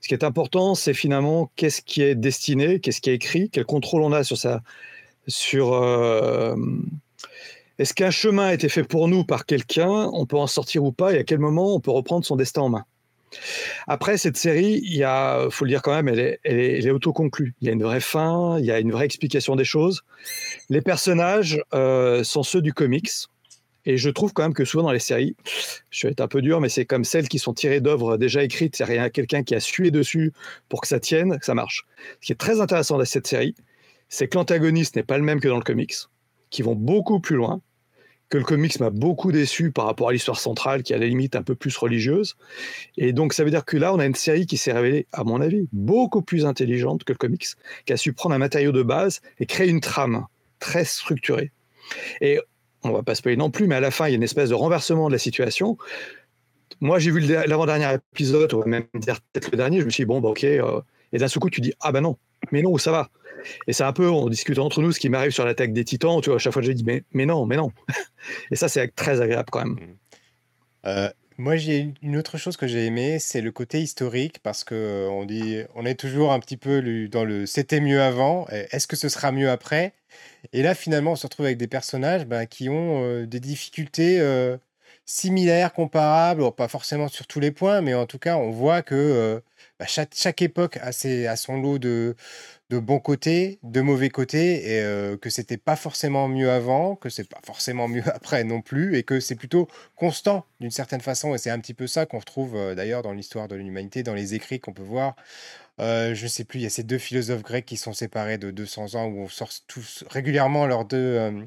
Ce 0.00 0.08
qui 0.08 0.14
est 0.14 0.24
important, 0.24 0.74
c'est 0.74 0.94
finalement 0.94 1.52
qu'est-ce 1.56 1.82
qui 1.82 2.02
est 2.02 2.14
destiné, 2.14 2.80
qu'est-ce 2.80 3.00
qui 3.00 3.10
est 3.10 3.14
écrit, 3.14 3.50
quel 3.50 3.64
contrôle 3.64 4.02
on 4.02 4.12
a 4.12 4.24
sur 4.24 4.36
ça, 4.36 4.62
sur 5.28 5.74
euh, 5.74 6.56
est-ce 7.78 7.94
qu'un 7.94 8.10
chemin 8.10 8.46
a 8.46 8.54
été 8.54 8.68
fait 8.68 8.82
pour 8.82 9.06
nous 9.06 9.24
par 9.24 9.46
quelqu'un 9.46 10.10
On 10.12 10.26
peut 10.26 10.36
en 10.36 10.48
sortir 10.48 10.82
ou 10.82 10.90
pas 10.92 11.12
Et 11.12 11.18
à 11.18 11.24
quel 11.24 11.38
moment 11.38 11.74
on 11.74 11.80
peut 11.80 11.92
reprendre 11.92 12.24
son 12.24 12.34
destin 12.34 12.62
en 12.62 12.68
main 12.70 12.84
après, 13.86 14.18
cette 14.18 14.36
série, 14.36 14.80
il 14.84 15.02
faut 15.50 15.64
le 15.64 15.70
dire 15.70 15.82
quand 15.82 15.94
même, 15.94 16.08
elle 16.08 16.20
est, 16.20 16.40
elle 16.44 16.86
est, 16.86 16.90
autoconclue. 16.90 17.54
Il 17.60 17.66
y 17.66 17.70
a 17.70 17.72
une 17.72 17.82
vraie 17.82 18.00
fin, 18.00 18.58
il 18.58 18.64
y 18.64 18.70
a 18.70 18.78
une 18.78 18.92
vraie 18.92 19.04
explication 19.04 19.56
des 19.56 19.64
choses. 19.64 20.02
Les 20.68 20.80
personnages 20.80 21.62
euh, 21.74 22.24
sont 22.24 22.42
ceux 22.42 22.62
du 22.62 22.72
comics. 22.72 23.10
Et 23.86 23.96
je 23.96 24.10
trouve 24.10 24.34
quand 24.34 24.42
même 24.42 24.54
que 24.54 24.66
souvent 24.66 24.82
dans 24.82 24.92
les 24.92 24.98
séries, 24.98 25.34
je 25.90 26.06
vais 26.06 26.12
être 26.12 26.20
un 26.20 26.28
peu 26.28 26.42
dur, 26.42 26.60
mais 26.60 26.68
c'est 26.68 26.84
comme 26.84 27.04
celles 27.04 27.28
qui 27.28 27.38
sont 27.38 27.54
tirées 27.54 27.80
d'œuvres 27.80 28.18
déjà 28.18 28.42
écrites. 28.42 28.76
C'est 28.76 28.84
rien 28.84 29.08
quelqu'un 29.08 29.42
qui 29.42 29.54
a 29.54 29.60
sué 29.60 29.90
dessus 29.90 30.32
pour 30.68 30.82
que 30.82 30.88
ça 30.88 31.00
tienne, 31.00 31.38
que 31.38 31.46
ça 31.46 31.54
marche. 31.54 31.86
Ce 32.20 32.26
qui 32.26 32.32
est 32.32 32.36
très 32.36 32.60
intéressant 32.60 32.98
dans 32.98 33.04
cette 33.06 33.26
série, 33.26 33.54
c'est 34.10 34.28
que 34.28 34.36
l'antagoniste 34.36 34.96
n'est 34.96 35.04
pas 35.04 35.16
le 35.16 35.24
même 35.24 35.40
que 35.40 35.48
dans 35.48 35.56
le 35.56 35.62
comics, 35.62 35.94
qui 36.50 36.62
vont 36.62 36.74
beaucoup 36.74 37.20
plus 37.20 37.36
loin 37.36 37.62
que 38.28 38.38
le 38.38 38.44
comics 38.44 38.78
m'a 38.80 38.90
beaucoup 38.90 39.32
déçu 39.32 39.70
par 39.70 39.86
rapport 39.86 40.10
à 40.10 40.12
l'histoire 40.12 40.38
centrale 40.38 40.82
qui 40.82 40.92
est 40.92 40.96
à 40.96 40.98
la 40.98 41.06
limite 41.06 41.34
un 41.36 41.42
peu 41.42 41.54
plus 41.54 41.76
religieuse. 41.76 42.36
Et 42.96 43.12
donc 43.12 43.32
ça 43.32 43.44
veut 43.44 43.50
dire 43.50 43.64
que 43.64 43.76
là, 43.76 43.94
on 43.94 43.98
a 43.98 44.06
une 44.06 44.14
série 44.14 44.46
qui 44.46 44.56
s'est 44.56 44.72
révélée, 44.72 45.06
à 45.12 45.24
mon 45.24 45.40
avis, 45.40 45.68
beaucoup 45.72 46.22
plus 46.22 46.44
intelligente 46.44 47.04
que 47.04 47.12
le 47.12 47.18
comics, 47.18 47.46
qui 47.86 47.92
a 47.92 47.96
su 47.96 48.12
prendre 48.12 48.34
un 48.34 48.38
matériau 48.38 48.72
de 48.72 48.82
base 48.82 49.20
et 49.38 49.46
créer 49.46 49.68
une 49.68 49.80
trame 49.80 50.26
très 50.58 50.84
structurée. 50.84 51.52
Et 52.20 52.38
on 52.82 52.90
va 52.90 53.02
pas 53.02 53.14
spoiler 53.14 53.36
non 53.36 53.50
plus, 53.50 53.66
mais 53.66 53.76
à 53.76 53.80
la 53.80 53.90
fin, 53.90 54.06
il 54.06 54.10
y 54.10 54.14
a 54.14 54.16
une 54.16 54.22
espèce 54.22 54.50
de 54.50 54.54
renversement 54.54 55.08
de 55.08 55.12
la 55.12 55.18
situation. 55.18 55.78
Moi, 56.80 56.98
j'ai 56.98 57.10
vu 57.10 57.20
l'avant-dernier 57.20 57.96
épisode, 58.12 58.52
va 58.52 58.64
même 58.66 58.84
peut-être 58.84 59.50
le 59.50 59.56
dernier, 59.56 59.80
je 59.80 59.84
me 59.84 59.90
suis 59.90 60.02
dit, 60.02 60.06
bon, 60.06 60.20
bah, 60.20 60.28
ok. 60.28 60.44
Euh, 60.44 60.80
et 61.12 61.18
d'un 61.18 61.28
seul 61.28 61.40
coup, 61.40 61.50
tu 61.50 61.60
dis, 61.60 61.72
ah 61.80 61.90
ben 61.90 62.02
non, 62.02 62.18
mais 62.52 62.62
non, 62.62 62.76
ça 62.78 62.90
va. 62.90 63.10
Et 63.66 63.72
c'est 63.72 63.84
un 63.84 63.92
peu, 63.92 64.08
on 64.08 64.28
discute 64.28 64.58
entre 64.58 64.82
nous, 64.82 64.92
ce 64.92 65.00
qui 65.00 65.08
m'arrive 65.08 65.30
sur 65.30 65.44
l'attaque 65.44 65.72
des 65.72 65.84
titans, 65.84 66.20
tu 66.20 66.30
vois, 66.30 66.36
à 66.36 66.38
chaque 66.38 66.52
fois 66.52 66.62
je 66.62 66.72
dis, 66.72 66.84
mais, 66.84 67.02
mais 67.12 67.26
non, 67.26 67.46
mais 67.46 67.56
non. 67.56 67.72
et 68.50 68.56
ça, 68.56 68.68
c'est 68.68 68.94
très 68.94 69.20
agréable 69.20 69.48
quand 69.50 69.60
même. 69.60 69.74
Mmh. 69.74 69.96
Euh, 70.86 71.10
moi, 71.36 71.56
j'ai 71.56 71.92
une 72.02 72.16
autre 72.16 72.36
chose 72.36 72.56
que 72.56 72.66
j'ai 72.66 72.86
aimé, 72.86 73.18
c'est 73.20 73.40
le 73.40 73.52
côté 73.52 73.80
historique, 73.80 74.40
parce 74.42 74.64
que 74.64 74.74
euh, 74.74 75.08
on 75.10 75.24
dit, 75.24 75.62
on 75.74 75.84
est 75.86 75.94
toujours 75.94 76.32
un 76.32 76.40
petit 76.40 76.56
peu 76.56 77.08
dans 77.08 77.24
le 77.24 77.46
c'était 77.46 77.80
mieux 77.80 78.02
avant, 78.02 78.46
est-ce 78.48 78.86
que 78.86 78.96
ce 78.96 79.08
sera 79.08 79.30
mieux 79.30 79.48
après? 79.48 79.92
Et 80.52 80.62
là, 80.62 80.74
finalement, 80.74 81.12
on 81.12 81.16
se 81.16 81.26
retrouve 81.26 81.46
avec 81.46 81.58
des 81.58 81.68
personnages 81.68 82.26
bah, 82.26 82.46
qui 82.46 82.68
ont 82.68 83.04
euh, 83.04 83.26
des 83.26 83.40
difficultés 83.40 84.20
similaires, 85.04 85.72
comparables, 85.72 86.52
pas 86.52 86.68
forcément 86.68 87.08
sur 87.08 87.26
tous 87.26 87.40
les 87.40 87.50
points, 87.50 87.80
mais 87.82 87.94
en 87.94 88.06
tout 88.06 88.18
cas, 88.18 88.36
on 88.36 88.50
voit 88.50 88.82
que 88.82 89.40
bah, 89.78 89.86
chaque, 89.86 90.42
époque 90.42 90.78
a, 90.82 90.92
ses, 90.92 91.32
son 91.36 91.60
lot 91.60 91.78
de, 91.78 92.16
de 92.70 92.78
bons 92.78 93.00
côtés, 93.00 93.58
de 93.62 93.80
mauvais 93.80 94.10
côtés, 94.10 94.74
et 94.74 94.80
euh, 94.82 95.16
que 95.16 95.30
c'était 95.30 95.56
pas 95.56 95.76
forcément 95.76 96.28
mieux 96.28 96.50
avant, 96.50 96.96
que 96.96 97.08
c'est 97.08 97.28
pas 97.28 97.40
forcément 97.44 97.88
mieux 97.88 98.02
après 98.14 98.44
non 98.44 98.60
plus, 98.60 98.96
et 98.96 99.02
que 99.02 99.20
c'est 99.20 99.36
plutôt 99.36 99.68
constant 99.96 100.46
d'une 100.60 100.70
certaine 100.70 101.00
façon. 101.00 101.34
Et 101.34 101.38
c'est 101.38 101.50
un 101.50 101.60
petit 101.60 101.74
peu 101.74 101.86
ça 101.86 102.06
qu'on 102.06 102.18
retrouve 102.18 102.56
euh, 102.56 102.74
d'ailleurs 102.74 103.02
dans 103.02 103.12
l'histoire 103.12 103.48
de 103.48 103.56
l'humanité, 103.56 104.02
dans 104.02 104.14
les 104.14 104.34
écrits 104.34 104.60
qu'on 104.60 104.72
peut 104.72 104.82
voir. 104.82 105.16
Euh, 105.80 106.14
je 106.14 106.26
sais 106.26 106.44
plus, 106.44 106.58
il 106.60 106.62
y 106.62 106.66
a 106.66 106.70
ces 106.70 106.82
deux 106.82 106.98
philosophes 106.98 107.42
grecs 107.42 107.66
qui 107.66 107.76
sont 107.76 107.92
séparés 107.92 108.38
de 108.38 108.50
200 108.50 108.96
ans 108.96 109.06
où 109.06 109.20
on 109.20 109.28
sort 109.28 109.50
tous 109.68 110.04
régulièrement 110.10 110.66
leurs 110.66 110.84
deux, 110.84 111.46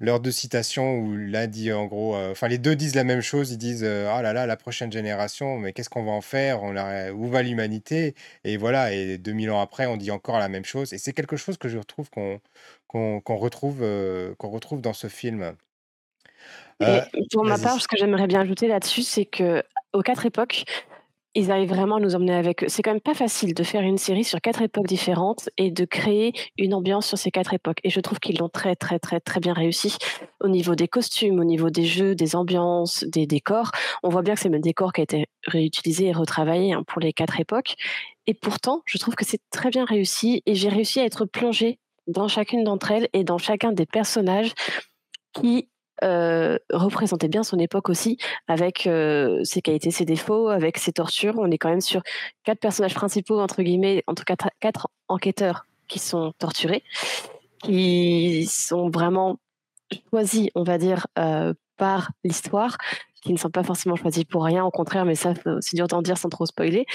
leurs 0.00 0.20
deux 0.20 0.30
citations 0.30 0.96
où 0.96 1.16
l'un 1.16 1.46
dit 1.46 1.72
en 1.72 1.86
gros, 1.86 2.14
euh, 2.16 2.32
enfin 2.32 2.48
les 2.48 2.58
deux 2.58 2.76
disent 2.76 2.94
la 2.94 3.04
même 3.04 3.20
chose, 3.20 3.52
ils 3.52 3.58
disent 3.58 3.84
euh, 3.84 4.08
ah 4.10 4.22
là 4.22 4.32
là 4.32 4.46
la 4.46 4.56
prochaine 4.56 4.92
génération, 4.92 5.58
mais 5.58 5.72
qu'est-ce 5.72 5.90
qu'on 5.90 6.04
va 6.04 6.12
en 6.12 6.20
faire, 6.20 6.62
on 6.62 6.74
où 7.12 7.28
va 7.28 7.42
l'humanité? 7.42 8.14
Et 8.44 8.56
voilà, 8.56 8.92
et 8.92 9.18
2000 9.18 9.50
ans 9.50 9.60
après, 9.60 9.86
on 9.86 9.96
dit 9.96 10.10
encore 10.10 10.38
la 10.38 10.48
même 10.48 10.64
chose. 10.64 10.92
Et 10.92 10.98
c'est 10.98 11.12
quelque 11.12 11.36
chose 11.36 11.56
que 11.56 11.68
je 11.68 11.78
retrouve 11.78 12.10
qu'on 12.10 12.40
qu'on 12.88 13.36
retrouve 13.36 13.80
euh, 13.82 14.34
qu'on 14.36 14.50
retrouve 14.50 14.80
dans 14.80 14.92
ce 14.92 15.08
film. 15.08 15.54
pour 17.30 17.44
ma 17.44 17.58
part, 17.58 17.80
ce 17.80 17.88
que 17.88 17.96
j'aimerais 17.96 18.26
bien 18.26 18.40
ajouter 18.40 18.68
là-dessus, 18.68 19.02
c'est 19.02 19.24
que 19.24 19.62
aux 19.92 20.02
quatre 20.02 20.26
époques, 20.26 20.64
ils 21.34 21.50
arrivent 21.50 21.70
vraiment 21.70 21.96
à 21.96 22.00
nous 22.00 22.14
emmener 22.14 22.34
avec 22.34 22.64
eux. 22.64 22.66
C'est 22.68 22.82
quand 22.82 22.90
même 22.90 23.00
pas 23.00 23.14
facile 23.14 23.54
de 23.54 23.62
faire 23.62 23.82
une 23.82 23.98
série 23.98 24.24
sur 24.24 24.40
quatre 24.40 24.62
époques 24.62 24.86
différentes 24.86 25.48
et 25.56 25.70
de 25.70 25.84
créer 25.84 26.32
une 26.58 26.74
ambiance 26.74 27.06
sur 27.06 27.16
ces 27.16 27.30
quatre 27.30 27.54
époques. 27.54 27.78
Et 27.84 27.90
je 27.90 28.00
trouve 28.00 28.20
qu'ils 28.20 28.38
l'ont 28.38 28.48
très, 28.48 28.76
très, 28.76 28.98
très, 28.98 29.20
très 29.20 29.40
bien 29.40 29.54
réussi 29.54 29.96
au 30.40 30.48
niveau 30.48 30.74
des 30.74 30.88
costumes, 30.88 31.40
au 31.40 31.44
niveau 31.44 31.70
des 31.70 31.84
jeux, 31.84 32.14
des 32.14 32.36
ambiances, 32.36 33.04
des 33.04 33.26
décors. 33.26 33.70
On 34.02 34.10
voit 34.10 34.22
bien 34.22 34.34
que 34.34 34.40
c'est 34.40 34.48
le 34.48 34.52
même 34.52 34.60
décor 34.60 34.92
qui 34.92 35.00
a 35.00 35.04
été 35.04 35.26
réutilisé 35.46 36.06
et 36.06 36.12
retravaillé 36.12 36.74
hein, 36.74 36.82
pour 36.86 37.00
les 37.00 37.12
quatre 37.12 37.40
époques. 37.40 37.76
Et 38.26 38.34
pourtant, 38.34 38.82
je 38.84 38.98
trouve 38.98 39.14
que 39.14 39.24
c'est 39.24 39.40
très 39.50 39.70
bien 39.70 39.84
réussi 39.84 40.42
et 40.46 40.54
j'ai 40.54 40.68
réussi 40.68 41.00
à 41.00 41.04
être 41.04 41.24
plongée 41.24 41.78
dans 42.06 42.28
chacune 42.28 42.64
d'entre 42.64 42.90
elles 42.90 43.08
et 43.12 43.24
dans 43.24 43.38
chacun 43.38 43.72
des 43.72 43.86
personnages 43.86 44.52
qui 45.32 45.68
euh, 46.02 46.58
représentait 46.70 47.28
bien 47.28 47.42
son 47.42 47.58
époque 47.58 47.88
aussi, 47.88 48.18
avec 48.48 48.86
euh, 48.86 49.42
ses 49.44 49.62
qualités, 49.62 49.90
ses 49.90 50.04
défauts, 50.04 50.48
avec 50.48 50.78
ses 50.78 50.92
tortures. 50.92 51.34
On 51.38 51.50
est 51.50 51.58
quand 51.58 51.70
même 51.70 51.80
sur 51.80 52.02
quatre 52.44 52.60
personnages 52.60 52.94
principaux, 52.94 53.40
entre 53.40 53.62
guillemets, 53.62 54.02
en 54.06 54.14
tout 54.14 54.24
cas 54.24 54.36
quatre 54.60 54.88
enquêteurs 55.08 55.66
qui 55.88 55.98
sont 55.98 56.32
torturés, 56.38 56.82
qui 57.62 58.46
sont 58.46 58.90
vraiment 58.90 59.38
choisis, 60.10 60.48
on 60.54 60.62
va 60.62 60.78
dire, 60.78 61.06
euh, 61.18 61.54
par 61.76 62.10
l'histoire 62.24 62.76
qui 63.22 63.32
ne 63.32 63.38
sont 63.38 63.50
pas 63.50 63.62
forcément 63.62 63.94
choisis 63.94 64.24
pour 64.24 64.44
rien, 64.44 64.64
au 64.64 64.70
contraire, 64.72 65.04
mais 65.04 65.14
ça, 65.14 65.32
c'est 65.60 65.76
dur 65.76 65.86
d'en 65.86 66.02
dire 66.02 66.18
sans 66.18 66.28
trop 66.28 66.44
spoiler. 66.44 66.86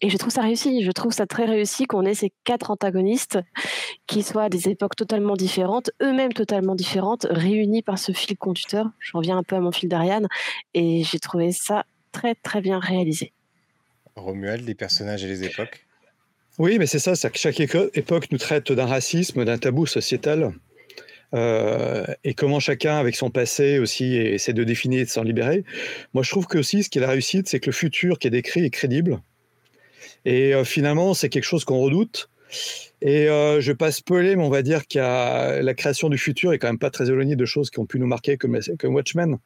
Et 0.00 0.10
je 0.10 0.16
trouve 0.16 0.32
ça 0.32 0.42
réussi, 0.42 0.82
je 0.82 0.90
trouve 0.90 1.12
ça 1.12 1.26
très 1.26 1.44
réussi 1.44 1.86
qu'on 1.86 2.04
ait 2.04 2.14
ces 2.14 2.32
quatre 2.42 2.72
antagonistes 2.72 3.38
qui 4.08 4.24
soient 4.24 4.44
à 4.44 4.48
des 4.48 4.68
époques 4.68 4.96
totalement 4.96 5.36
différentes, 5.36 5.90
eux-mêmes 6.02 6.32
totalement 6.32 6.74
différentes, 6.74 7.26
réunis 7.30 7.82
par 7.82 8.00
ce 8.00 8.10
fil 8.10 8.36
conducteur. 8.36 8.90
Je 8.98 9.16
reviens 9.16 9.38
un 9.38 9.44
peu 9.44 9.54
à 9.54 9.60
mon 9.60 9.70
fil 9.70 9.88
d'Ariane, 9.88 10.26
et 10.74 11.04
j'ai 11.04 11.20
trouvé 11.20 11.52
ça 11.52 11.84
très 12.10 12.34
très 12.34 12.60
bien 12.60 12.80
réalisé. 12.80 13.32
Romuald, 14.16 14.66
les 14.66 14.74
personnages 14.74 15.22
et 15.22 15.28
les 15.28 15.44
époques? 15.44 15.86
Oui, 16.58 16.78
mais 16.78 16.86
c'est 16.86 16.98
ça, 16.98 17.14
c'est 17.14 17.30
que 17.30 17.38
chaque 17.38 17.60
époque 17.60 18.32
nous 18.32 18.38
traite 18.38 18.72
d'un 18.72 18.86
racisme, 18.86 19.44
d'un 19.44 19.58
tabou 19.58 19.86
sociétal. 19.86 20.52
Euh, 21.34 22.06
et 22.24 22.34
comment 22.34 22.60
chacun, 22.60 22.98
avec 22.98 23.16
son 23.16 23.30
passé 23.30 23.78
aussi, 23.78 24.16
essaie 24.16 24.52
de 24.52 24.64
définir 24.64 25.00
et 25.00 25.04
de 25.04 25.10
s'en 25.10 25.22
libérer. 25.22 25.64
Moi, 26.14 26.22
je 26.22 26.30
trouve 26.30 26.46
que 26.46 26.58
aussi, 26.58 26.82
ce 26.82 26.88
qui 26.88 26.98
est 26.98 27.00
la 27.00 27.08
réussite, 27.08 27.48
c'est 27.48 27.60
que 27.60 27.66
le 27.66 27.72
futur 27.72 28.18
qui 28.18 28.28
est 28.28 28.30
décrit 28.30 28.64
est 28.64 28.70
crédible. 28.70 29.20
Et 30.24 30.54
euh, 30.54 30.64
finalement, 30.64 31.14
c'est 31.14 31.28
quelque 31.28 31.44
chose 31.44 31.64
qu'on 31.64 31.78
redoute. 31.78 32.30
Et 33.02 33.28
euh, 33.28 33.60
je 33.60 33.66
ne 33.68 33.72
vais 33.72 33.76
pas 33.76 33.90
spoiler, 33.90 34.36
mais 34.36 34.42
on 34.42 34.50
va 34.50 34.62
dire 34.62 34.86
que 34.86 34.98
la 34.98 35.74
création 35.74 36.08
du 36.08 36.18
futur 36.18 36.52
est 36.52 36.58
quand 36.58 36.68
même 36.68 36.78
pas 36.78 36.90
très 36.90 37.08
éloignée 37.08 37.36
de 37.36 37.44
choses 37.44 37.70
qui 37.70 37.78
ont 37.78 37.86
pu 37.86 37.98
nous 37.98 38.06
marquer 38.06 38.36
comme, 38.36 38.58
comme 38.78 38.94
Watchmen. 38.94 39.38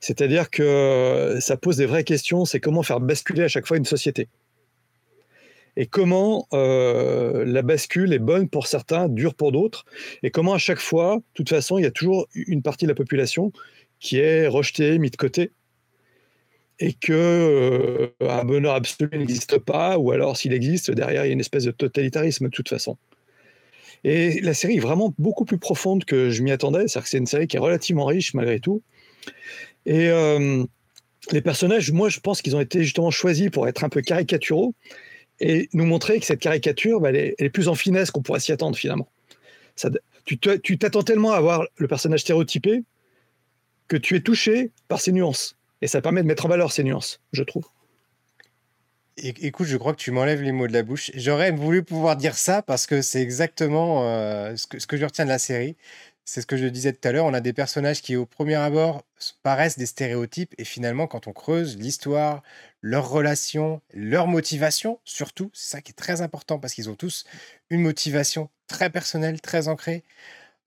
C'est-à-dire 0.00 0.50
que 0.50 1.36
ça 1.40 1.56
pose 1.56 1.76
des 1.76 1.86
vraies 1.86 2.04
questions, 2.04 2.44
c'est 2.44 2.60
comment 2.60 2.82
faire 2.82 3.00
basculer 3.00 3.44
à 3.44 3.48
chaque 3.48 3.66
fois 3.66 3.76
une 3.76 3.84
société 3.84 4.28
et 5.76 5.86
comment 5.86 6.46
euh, 6.52 7.44
la 7.44 7.62
bascule 7.62 8.12
est 8.12 8.18
bonne 8.18 8.48
pour 8.48 8.66
certains, 8.66 9.08
dure 9.08 9.34
pour 9.34 9.52
d'autres, 9.52 9.84
et 10.22 10.30
comment 10.30 10.54
à 10.54 10.58
chaque 10.58 10.80
fois, 10.80 11.16
de 11.16 11.22
toute 11.34 11.48
façon, 11.48 11.78
il 11.78 11.82
y 11.82 11.86
a 11.86 11.90
toujours 11.90 12.26
une 12.34 12.62
partie 12.62 12.84
de 12.86 12.90
la 12.90 12.94
population 12.94 13.52
qui 14.00 14.18
est 14.18 14.46
rejetée, 14.46 14.98
mise 14.98 15.12
de 15.12 15.16
côté? 15.16 15.50
et 16.78 16.92
que 16.92 18.12
un 18.20 18.44
bonheur 18.44 18.74
absolu 18.74 19.08
n'existe 19.12 19.58
pas, 19.58 19.98
ou 19.98 20.12
alors 20.12 20.36
s'il 20.36 20.52
existe, 20.52 20.90
derrière 20.90 21.24
il 21.24 21.28
y 21.28 21.30
a 21.30 21.32
une 21.32 21.40
espèce 21.40 21.64
de 21.64 21.70
totalitarisme 21.70 22.46
de 22.46 22.50
toute 22.50 22.68
façon. 22.68 22.98
Et 24.04 24.40
la 24.40 24.54
série 24.54 24.76
est 24.76 24.80
vraiment 24.80 25.14
beaucoup 25.18 25.44
plus 25.44 25.58
profonde 25.58 26.04
que 26.04 26.30
je 26.30 26.42
m'y 26.42 26.52
attendais. 26.52 26.86
C'est-à-dire 26.86 27.02
que 27.02 27.08
c'est 27.08 27.18
une 27.18 27.26
série 27.26 27.46
qui 27.46 27.56
est 27.56 27.60
relativement 27.60 28.04
riche 28.04 28.34
malgré 28.34 28.60
tout. 28.60 28.82
Et 29.86 30.08
euh, 30.10 30.64
les 31.32 31.40
personnages, 31.40 31.90
moi, 31.92 32.08
je 32.08 32.20
pense 32.20 32.42
qu'ils 32.42 32.54
ont 32.54 32.60
été 32.60 32.82
justement 32.82 33.10
choisis 33.10 33.50
pour 33.50 33.66
être 33.66 33.82
un 33.82 33.88
peu 33.88 34.02
caricaturaux 34.02 34.74
et 35.40 35.68
nous 35.72 35.84
montrer 35.84 36.18
que 36.20 36.26
cette 36.26 36.40
caricature, 36.40 37.00
bah, 37.00 37.10
elle, 37.10 37.34
est, 37.38 37.50
plus 37.50 37.68
en 37.68 37.74
finesse 37.74 38.10
qu'on 38.10 38.22
pourrait 38.22 38.40
s'y 38.40 38.52
attendre 38.52 38.76
finalement. 38.76 39.08
Ça, 39.74 39.90
tu 40.24 40.38
t'attends 40.78 41.02
tellement 41.02 41.32
à 41.32 41.40
voir 41.40 41.66
le 41.76 41.88
personnage 41.88 42.20
stéréotypé 42.20 42.82
que 43.88 43.96
tu 43.96 44.16
es 44.16 44.20
touché 44.20 44.72
par 44.88 45.00
ses 45.00 45.12
nuances. 45.12 45.56
Et 45.82 45.86
ça 45.86 46.00
permet 46.00 46.22
de 46.22 46.26
mettre 46.26 46.46
en 46.46 46.48
valeur 46.48 46.72
ces 46.72 46.82
nuances, 46.82 47.20
je 47.32 47.42
trouve. 47.42 47.64
Écoute, 49.18 49.66
je 49.66 49.76
crois 49.78 49.94
que 49.94 50.00
tu 50.00 50.10
m'enlèves 50.10 50.42
les 50.42 50.52
mots 50.52 50.66
de 50.66 50.74
la 50.74 50.82
bouche. 50.82 51.10
J'aurais 51.14 51.50
voulu 51.50 51.82
pouvoir 51.82 52.16
dire 52.16 52.36
ça 52.36 52.60
parce 52.60 52.86
que 52.86 53.00
c'est 53.00 53.22
exactement 53.22 54.02
euh, 54.10 54.56
ce, 54.56 54.66
que, 54.66 54.78
ce 54.78 54.86
que 54.86 54.98
je 54.98 55.04
retiens 55.04 55.24
de 55.24 55.30
la 55.30 55.38
série. 55.38 55.76
C'est 56.26 56.42
ce 56.42 56.46
que 56.46 56.56
je 56.56 56.66
disais 56.66 56.92
tout 56.92 57.08
à 57.08 57.12
l'heure. 57.12 57.24
On 57.24 57.32
a 57.32 57.40
des 57.40 57.52
personnages 57.52 58.02
qui, 58.02 58.16
au 58.16 58.26
premier 58.26 58.56
abord, 58.56 59.04
paraissent 59.42 59.78
des 59.78 59.86
stéréotypes. 59.86 60.54
Et 60.58 60.64
finalement, 60.64 61.06
quand 61.06 61.28
on 61.28 61.32
creuse 61.32 61.78
l'histoire, 61.78 62.42
leurs 62.86 63.08
relations, 63.08 63.82
leur 63.92 64.28
motivation, 64.28 65.00
surtout, 65.04 65.50
c'est 65.54 65.70
ça 65.70 65.82
qui 65.82 65.90
est 65.90 65.94
très 65.94 66.20
important 66.20 66.60
parce 66.60 66.72
qu'ils 66.74 66.88
ont 66.88 66.94
tous 66.94 67.24
une 67.68 67.80
motivation 67.80 68.48
très 68.68 68.90
personnelle, 68.90 69.40
très 69.40 69.66
ancrée. 69.66 70.04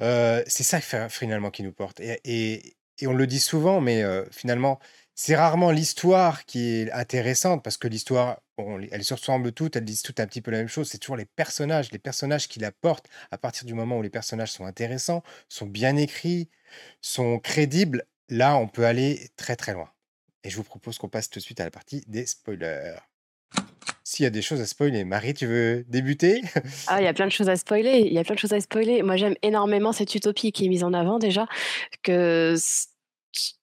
Euh, 0.02 0.44
c'est 0.48 0.64
ça 0.64 0.82
finalement 1.10 1.50
qui 1.50 1.64
nous 1.64 1.72
porte. 1.72 2.02
Et, 2.02 2.76
on 3.06 3.14
le 3.14 3.28
dit 3.28 3.40
souvent, 3.40 3.80
mais 3.80 4.04
euh, 4.04 4.26
finalement, 4.32 4.80
c'est 5.16 5.36
rarement 5.38 5.72
l'histoire 5.72 6.46
qui 6.46 6.82
est 6.82 6.92
intéressante 6.92 7.64
parce 7.64 7.78
que 7.78 7.88
l'histoire, 7.88 8.42
elles 8.92 9.06
se 9.06 9.14
ressemblent 9.14 9.54
toutes, 9.54 9.78
elles 9.78 9.86
disent 9.86 10.02
toutes 10.02 10.20
un 10.20 10.28
petit 10.28 10.42
peu 10.42 10.52
la 10.52 10.58
même 10.58 10.68
chose. 10.68 10.90
C'est 10.90 10.98
toujours 10.98 11.16
les 11.16 11.26
personnages, 11.26 11.92
les 11.94 12.00
personnages 12.00 12.50
qui 12.50 12.60
la 12.60 12.74
portent. 12.74 13.08
À 13.32 13.38
partir 13.38 13.66
du 13.66 13.74
moment 13.74 13.98
où 13.98 14.02
les 14.02 14.10
personnages 14.10 14.52
sont 14.52 14.66
intéressants, 14.66 15.24
sont 15.48 15.68
bien 15.68 15.96
écrits, 15.96 16.50
sont 17.02 17.40
crédibles, 17.40 18.04
là, 18.28 18.58
on 18.58 18.68
peut 18.68 18.86
aller 18.86 19.30
très 19.38 19.56
très 19.56 19.74
loin. 19.74 19.90
Et 20.44 20.50
je 20.50 20.56
vous 20.56 20.64
propose 20.64 20.98
qu'on 20.98 21.10
passe 21.10 21.30
tout 21.30 21.40
de 21.40 21.44
suite 21.44 21.60
à 21.60 21.66
la 21.66 21.72
partie 21.72 22.04
des 22.08 22.26
spoilers. 22.26 22.98
S'il 24.04 24.24
y 24.24 24.28
a 24.28 24.32
des 24.32 24.42
choses 24.42 24.60
à 24.62 24.66
spoiler, 24.66 25.04
Marie, 25.04 25.34
tu 25.34 25.46
veux 25.46 25.86
débuter? 25.88 26.42
Ah, 26.88 27.00
il 27.02 27.06
y 27.06 27.08
a 27.08 27.14
plein 27.14 27.28
de 27.28 27.32
choses 27.32 27.50
à 27.50 27.56
spoiler. 27.56 28.00
Il 28.00 28.14
y 28.14 28.18
a 28.18 28.24
plein 28.24 28.34
de 28.34 28.40
choses 28.40 28.54
à 28.54 28.60
spoiler. 28.60 29.04
Moi, 29.04 29.18
j'aime 29.18 29.36
énormément 29.44 29.92
cette 29.92 30.16
utopie 30.16 30.52
qui 30.52 30.66
est 30.66 30.70
mise 30.70 30.84
en 30.84 30.94
avant 30.94 31.20
déjà, 31.20 31.46
que 32.02 32.56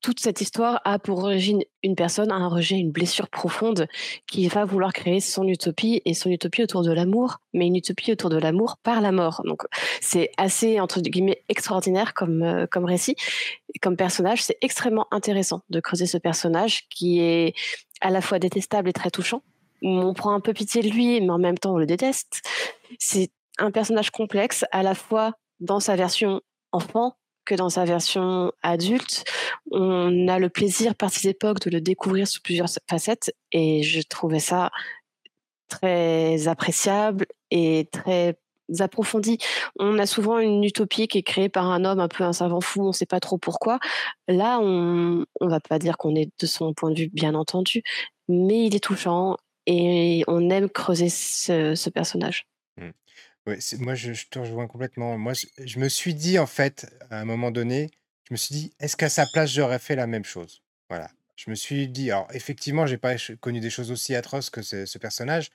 toute 0.00 0.20
cette 0.20 0.40
histoire 0.40 0.80
a 0.84 0.98
pour 0.98 1.18
origine 1.18 1.62
une 1.82 1.96
personne, 1.96 2.30
un 2.30 2.48
rejet, 2.48 2.76
une 2.76 2.92
blessure 2.92 3.28
profonde 3.28 3.88
qui 4.26 4.46
va 4.48 4.64
vouloir 4.64 4.92
créer 4.92 5.20
son 5.20 5.46
utopie 5.46 6.02
et 6.04 6.14
son 6.14 6.30
utopie 6.30 6.62
autour 6.62 6.82
de 6.82 6.92
l'amour, 6.92 7.38
mais 7.52 7.66
une 7.66 7.76
utopie 7.76 8.12
autour 8.12 8.30
de 8.30 8.38
l'amour 8.38 8.76
par 8.82 9.00
la 9.00 9.12
mort. 9.12 9.42
Donc 9.44 9.62
c'est 10.00 10.30
assez 10.36 10.80
entre 10.80 11.00
guillemets 11.00 11.42
extraordinaire 11.48 12.14
comme 12.14 12.42
euh, 12.42 12.66
comme 12.66 12.84
récit, 12.84 13.16
comme 13.82 13.96
personnage. 13.96 14.42
C'est 14.42 14.58
extrêmement 14.60 15.06
intéressant 15.10 15.62
de 15.68 15.80
creuser 15.80 16.06
ce 16.06 16.18
personnage 16.18 16.88
qui 16.88 17.20
est 17.20 17.54
à 18.00 18.10
la 18.10 18.20
fois 18.20 18.38
détestable 18.38 18.88
et 18.88 18.92
très 18.92 19.10
touchant. 19.10 19.42
On 19.82 20.14
prend 20.14 20.32
un 20.32 20.40
peu 20.40 20.52
pitié 20.52 20.82
de 20.82 20.88
lui, 20.88 21.20
mais 21.20 21.30
en 21.30 21.38
même 21.38 21.58
temps 21.58 21.74
on 21.74 21.78
le 21.78 21.86
déteste. 21.86 22.42
C'est 22.98 23.30
un 23.58 23.70
personnage 23.70 24.10
complexe 24.10 24.64
à 24.70 24.82
la 24.82 24.94
fois 24.94 25.32
dans 25.60 25.80
sa 25.80 25.96
version 25.96 26.40
enfant 26.72 27.16
que 27.46 27.54
dans 27.54 27.70
sa 27.70 27.84
version 27.86 28.52
adulte. 28.62 29.24
On 29.70 30.28
a 30.28 30.38
le 30.38 30.50
plaisir 30.50 30.94
par 30.94 31.10
ces 31.10 31.28
époques 31.28 31.60
de 31.60 31.70
le 31.70 31.80
découvrir 31.80 32.28
sous 32.28 32.40
plusieurs 32.42 32.68
facettes 32.90 33.32
et 33.52 33.82
je 33.82 34.02
trouvais 34.02 34.40
ça 34.40 34.70
très 35.68 36.48
appréciable 36.48 37.26
et 37.50 37.88
très 37.90 38.36
approfondi. 38.80 39.38
On 39.78 39.98
a 39.98 40.06
souvent 40.06 40.38
une 40.38 40.64
utopie 40.64 41.08
qui 41.08 41.18
est 41.18 41.22
créée 41.22 41.48
par 41.48 41.70
un 41.70 41.84
homme 41.84 42.00
un 42.00 42.08
peu 42.08 42.24
un 42.24 42.32
savant 42.32 42.60
fou, 42.60 42.82
on 42.82 42.88
ne 42.88 42.92
sait 42.92 43.06
pas 43.06 43.20
trop 43.20 43.38
pourquoi. 43.38 43.78
Là, 44.28 44.58
on 44.60 45.24
ne 45.40 45.48
va 45.48 45.60
pas 45.60 45.78
dire 45.78 45.96
qu'on 45.96 46.14
est 46.14 46.30
de 46.40 46.46
son 46.46 46.74
point 46.74 46.90
de 46.90 46.98
vue, 47.00 47.08
bien 47.08 47.34
entendu, 47.34 47.82
mais 48.28 48.66
il 48.66 48.74
est 48.74 48.80
touchant 48.82 49.36
et 49.66 50.24
on 50.28 50.50
aime 50.50 50.68
creuser 50.68 51.08
ce 51.08 51.90
personnage. 51.90 52.46
Ouais, 53.46 53.58
moi 53.78 53.94
je, 53.94 54.12
te 54.28 54.38
rejoins 54.38 54.66
complètement. 54.66 55.16
Moi, 55.18 55.32
je, 55.64 55.78
me 55.78 55.88
suis 55.88 56.14
dit, 56.14 56.38
en 56.38 56.46
fait, 56.46 56.86
à 57.10 57.20
un 57.20 57.24
moment 57.24 57.50
donné, 57.50 57.90
je 58.28 58.34
me 58.34 58.36
suis 58.36 58.54
dit, 58.54 58.72
est-ce 58.80 58.96
qu'à 58.96 59.08
sa 59.08 59.24
place, 59.32 59.52
j'aurais 59.52 59.78
fait 59.78 59.94
la 59.94 60.06
même 60.06 60.24
chose? 60.24 60.62
Voilà. 60.88 61.08
Je 61.36 61.50
me 61.50 61.54
suis 61.54 61.86
dit, 61.88 62.10
alors 62.10 62.28
effectivement, 62.32 62.86
j'ai 62.86 62.96
pas 62.96 63.14
connu 63.40 63.60
des 63.60 63.70
choses 63.70 63.90
aussi 63.90 64.14
atroces 64.14 64.50
que 64.50 64.62
ce, 64.62 64.98
personnage, 64.98 65.50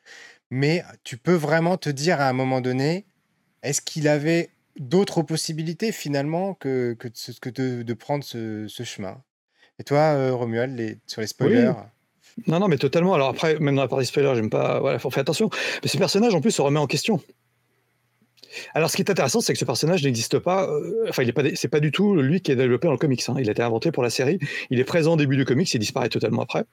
mais 0.52 0.84
tu 1.04 1.18
peux 1.18 1.34
vraiment 1.34 1.76
te 1.76 1.90
dire 1.90 2.22
à 2.22 2.30
un 2.30 2.34
moment 2.34 2.62
donné, 2.62 3.06
est-ce 3.64 3.82
qu'il 3.82 4.08
avait 4.08 4.52
d'autres 4.80 5.24
possibilités 5.24 5.92
finalement 5.92 6.54
que, 6.54 6.94
que, 6.94 7.50
de, 7.50 7.82
de 7.82 7.94
prendre 7.94 8.24
ce, 8.24 8.68
chemin? 8.84 9.24
Et 9.80 9.84
toi, 9.84 10.14
euh, 10.14 10.34
Romuald, 10.34 10.78
les, 10.78 11.00
sur 11.08 11.22
les 11.22 11.28
spoilers? 11.28 11.74
Non, 12.48 12.60
non, 12.60 12.68
mais 12.68 12.78
totalement. 12.78 13.14
Alors 13.16 13.30
après, 13.30 13.60
même 13.60 13.76
dans 13.76 13.82
la 13.82 13.88
partie 13.88 14.06
spoiler, 14.06 14.34
j'aime 14.36 14.50
pas. 14.50 14.80
Voilà, 14.80 15.00
faut 15.00 15.10
faire 15.10 15.22
attention. 15.22 15.50
Mais 15.84 15.90
ce 15.90 15.98
personnage, 15.98 16.34
en 16.34 16.42
plus, 16.42 16.52
se 16.52 16.62
remet 16.62 16.80
en 16.80 16.88
question. 16.88 17.22
Alors, 18.74 18.90
ce 18.90 18.96
qui 18.96 19.02
est 19.02 19.10
intéressant, 19.10 19.42
c'est 19.42 19.54
que 19.54 19.60
ce 19.60 19.66
personnage 19.66 20.04
n'existe 20.04 20.40
pas. 20.40 20.70
Euh, 20.70 21.06
enfin, 21.10 21.24
il 21.24 21.30
est 21.30 21.34
pas, 21.34 21.44
pas 21.44 21.80
du 21.80 21.92
tout 21.92 22.16
lui 22.16 22.42
qui 22.42 22.52
est 22.52 22.56
développé 22.56 22.88
dans 22.88 22.94
le 22.94 22.98
comics. 22.98 23.24
Hein. 23.28 23.36
Il 23.40 23.48
a 23.50 23.52
été 23.52 23.62
inventé 23.62 23.92
pour 23.92 24.04
la 24.04 24.10
série. 24.10 24.40
Il 24.70 24.80
est 24.80 24.84
présent 24.84 25.14
au 25.14 25.18
début 25.18 25.38
du 25.38 25.46
comics, 25.46 25.74
il 25.74 25.80
disparaît 25.80 26.10
totalement 26.10 26.42
après. 26.42 26.66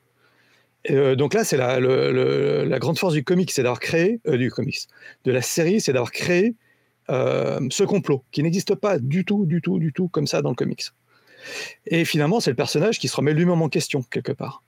Euh, 0.90 1.16
donc 1.16 1.34
là, 1.34 1.44
c'est 1.44 1.56
la, 1.56 1.80
la, 1.80 2.78
grande 2.78 2.98
force 2.98 3.14
du 3.14 3.24
comics, 3.24 3.50
c'est 3.50 3.62
d'avoir 3.62 3.80
créé 3.80 4.20
euh, 4.26 4.36
du 4.36 4.50
comics, 4.50 4.86
de 5.24 5.32
la 5.32 5.42
série, 5.42 5.80
c'est 5.80 5.92
d'avoir 5.92 6.12
créé 6.12 6.54
ce 7.10 7.84
complot 7.84 8.22
qui 8.32 8.42
n'existe 8.42 8.74
pas 8.74 8.98
du 8.98 9.24
tout, 9.24 9.46
du 9.46 9.62
tout, 9.62 9.78
du 9.78 9.94
tout 9.94 10.08
comme 10.08 10.26
ça 10.26 10.42
dans 10.42 10.50
le 10.50 10.54
comics. 10.54 10.84
Et 11.86 12.04
finalement, 12.04 12.38
c'est 12.38 12.50
le 12.50 12.56
personnage 12.56 12.98
qui 12.98 13.08
se 13.08 13.16
remet 13.16 13.32
lui-même 13.32 13.62
en 13.62 13.70
question 13.70 14.02
quelque 14.02 14.32
part. 14.32 14.62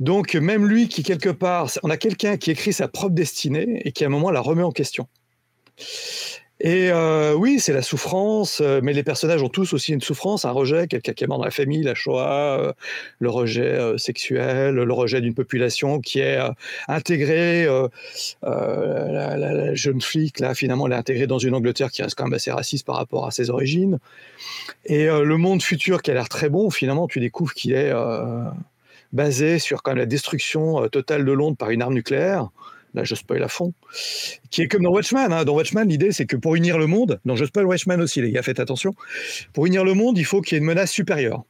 Donc 0.00 0.34
même 0.36 0.66
lui 0.66 0.88
qui 0.88 1.02
quelque 1.02 1.28
part, 1.28 1.70
on 1.82 1.90
a 1.90 1.96
quelqu'un 1.96 2.36
qui 2.36 2.52
écrit 2.52 2.72
sa 2.72 2.86
propre 2.86 3.14
destinée 3.14 3.82
et 3.84 3.90
qui 3.90 4.04
à 4.04 4.06
un 4.06 4.10
moment 4.10 4.30
la 4.30 4.40
remet 4.40 4.62
en 4.62 4.70
question. 4.70 5.08
Et 6.60 6.90
euh, 6.90 7.34
oui, 7.34 7.60
c'est 7.60 7.72
la 7.72 7.82
souffrance, 7.82 8.60
euh, 8.60 8.80
mais 8.82 8.92
les 8.92 9.04
personnages 9.04 9.42
ont 9.42 9.48
tous 9.48 9.72
aussi 9.74 9.92
une 9.92 10.00
souffrance, 10.00 10.44
un 10.44 10.50
rejet, 10.50 10.88
quelqu'un 10.88 11.12
qui 11.12 11.22
est 11.22 11.26
mort 11.28 11.38
dans 11.38 11.44
la 11.44 11.52
famille, 11.52 11.84
la 11.84 11.94
Shoah, 11.94 12.58
euh, 12.58 12.72
le 13.20 13.30
rejet 13.30 13.96
sexuel, 13.96 14.74
le 14.74 14.92
rejet 14.92 15.20
d'une 15.20 15.34
population 15.34 16.00
qui 16.00 16.18
est 16.18 16.38
intégrée. 16.88 17.66
La, 18.42 19.74
jeune 19.74 20.00
flic, 20.00 20.40
là, 20.40 20.54
finalement, 20.54 20.86
elle 20.88 20.94
est 20.94 20.96
intégrée 20.96 21.26
dans 21.28 21.38
une 21.38 21.54
Angleterre 21.54 21.90
qui 21.92 22.02
reste 22.02 22.16
quand 22.16 22.24
même 22.24 22.34
assez 22.34 22.50
raciste 22.50 22.84
par 22.84 22.96
rapport 22.96 23.26
à 23.26 23.30
ses 23.30 23.50
origines. 23.50 23.98
Et 24.84 25.06
le 25.06 25.36
monde 25.36 25.62
futur 25.62 26.02
qui 26.02 26.10
a 26.10 26.14
l'air 26.14 26.28
très 26.28 26.48
bon, 26.48 26.70
finalement, 26.70 27.06
tu 27.06 27.20
découvres 27.20 27.54
qu'il 27.54 27.74
est 27.74 27.92
basé 29.12 29.58
sur 29.58 29.82
quand 29.82 29.92
même 29.92 29.98
la 29.98 30.06
destruction 30.06 30.88
totale 30.88 31.24
de 31.24 31.32
Londres 31.32 31.56
par 31.56 31.70
une 31.70 31.82
arme 31.82 31.94
nucléaire 31.94 32.48
là 32.94 33.04
je 33.04 33.14
spoil 33.14 33.42
à 33.42 33.48
fond, 33.48 33.72
qui 34.50 34.62
est 34.62 34.68
comme 34.68 34.82
dans 34.82 34.90
Watchmen. 34.90 35.32
Hein. 35.32 35.44
Dans 35.44 35.54
Watchmen, 35.54 35.88
l'idée 35.88 36.12
c'est 36.12 36.26
que 36.26 36.36
pour 36.36 36.54
unir 36.54 36.78
le 36.78 36.86
monde, 36.86 37.20
non 37.24 37.36
je 37.36 37.44
spoil 37.44 37.66
Watchmen 37.66 38.00
aussi 38.00 38.20
les 38.20 38.30
gars, 38.30 38.42
faites 38.42 38.60
attention, 38.60 38.94
pour 39.52 39.66
unir 39.66 39.84
le 39.84 39.94
monde, 39.94 40.18
il 40.18 40.24
faut 40.24 40.40
qu'il 40.40 40.54
y 40.54 40.56
ait 40.56 40.60
une 40.60 40.66
menace 40.66 40.90
supérieure. 40.90 41.44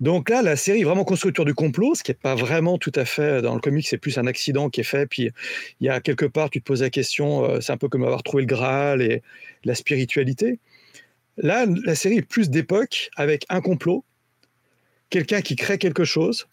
Donc 0.00 0.30
là, 0.30 0.42
la 0.42 0.54
série 0.54 0.82
est 0.82 0.84
vraiment 0.84 1.04
construite 1.04 1.32
autour 1.32 1.44
du 1.44 1.54
complot, 1.54 1.96
ce 1.96 2.04
qui 2.04 2.12
n'est 2.12 2.16
pas 2.16 2.36
vraiment 2.36 2.78
tout 2.78 2.92
à 2.94 3.04
fait 3.04 3.42
dans 3.42 3.54
le 3.54 3.60
comic, 3.60 3.86
c'est 3.86 3.98
plus 3.98 4.16
un 4.16 4.26
accident 4.26 4.70
qui 4.70 4.80
est 4.80 4.84
fait. 4.84 5.06
Puis 5.06 5.30
il 5.80 5.86
y 5.86 5.88
a 5.88 6.00
quelque 6.00 6.24
part, 6.24 6.50
tu 6.50 6.60
te 6.60 6.64
poses 6.64 6.82
la 6.82 6.90
question, 6.90 7.44
euh, 7.44 7.60
c'est 7.60 7.72
un 7.72 7.76
peu 7.76 7.88
comme 7.88 8.04
avoir 8.04 8.22
trouvé 8.22 8.44
le 8.44 8.46
Graal 8.46 9.02
et 9.02 9.22
la 9.64 9.74
spiritualité. 9.74 10.60
Là, 11.36 11.66
la 11.84 11.94
série 11.94 12.18
est 12.18 12.22
plus 12.22 12.48
d'époque 12.48 13.10
avec 13.16 13.44
un 13.48 13.60
complot, 13.60 14.04
quelqu'un 15.10 15.40
qui 15.40 15.56
crée 15.56 15.78
quelque 15.78 16.04
chose 16.04 16.46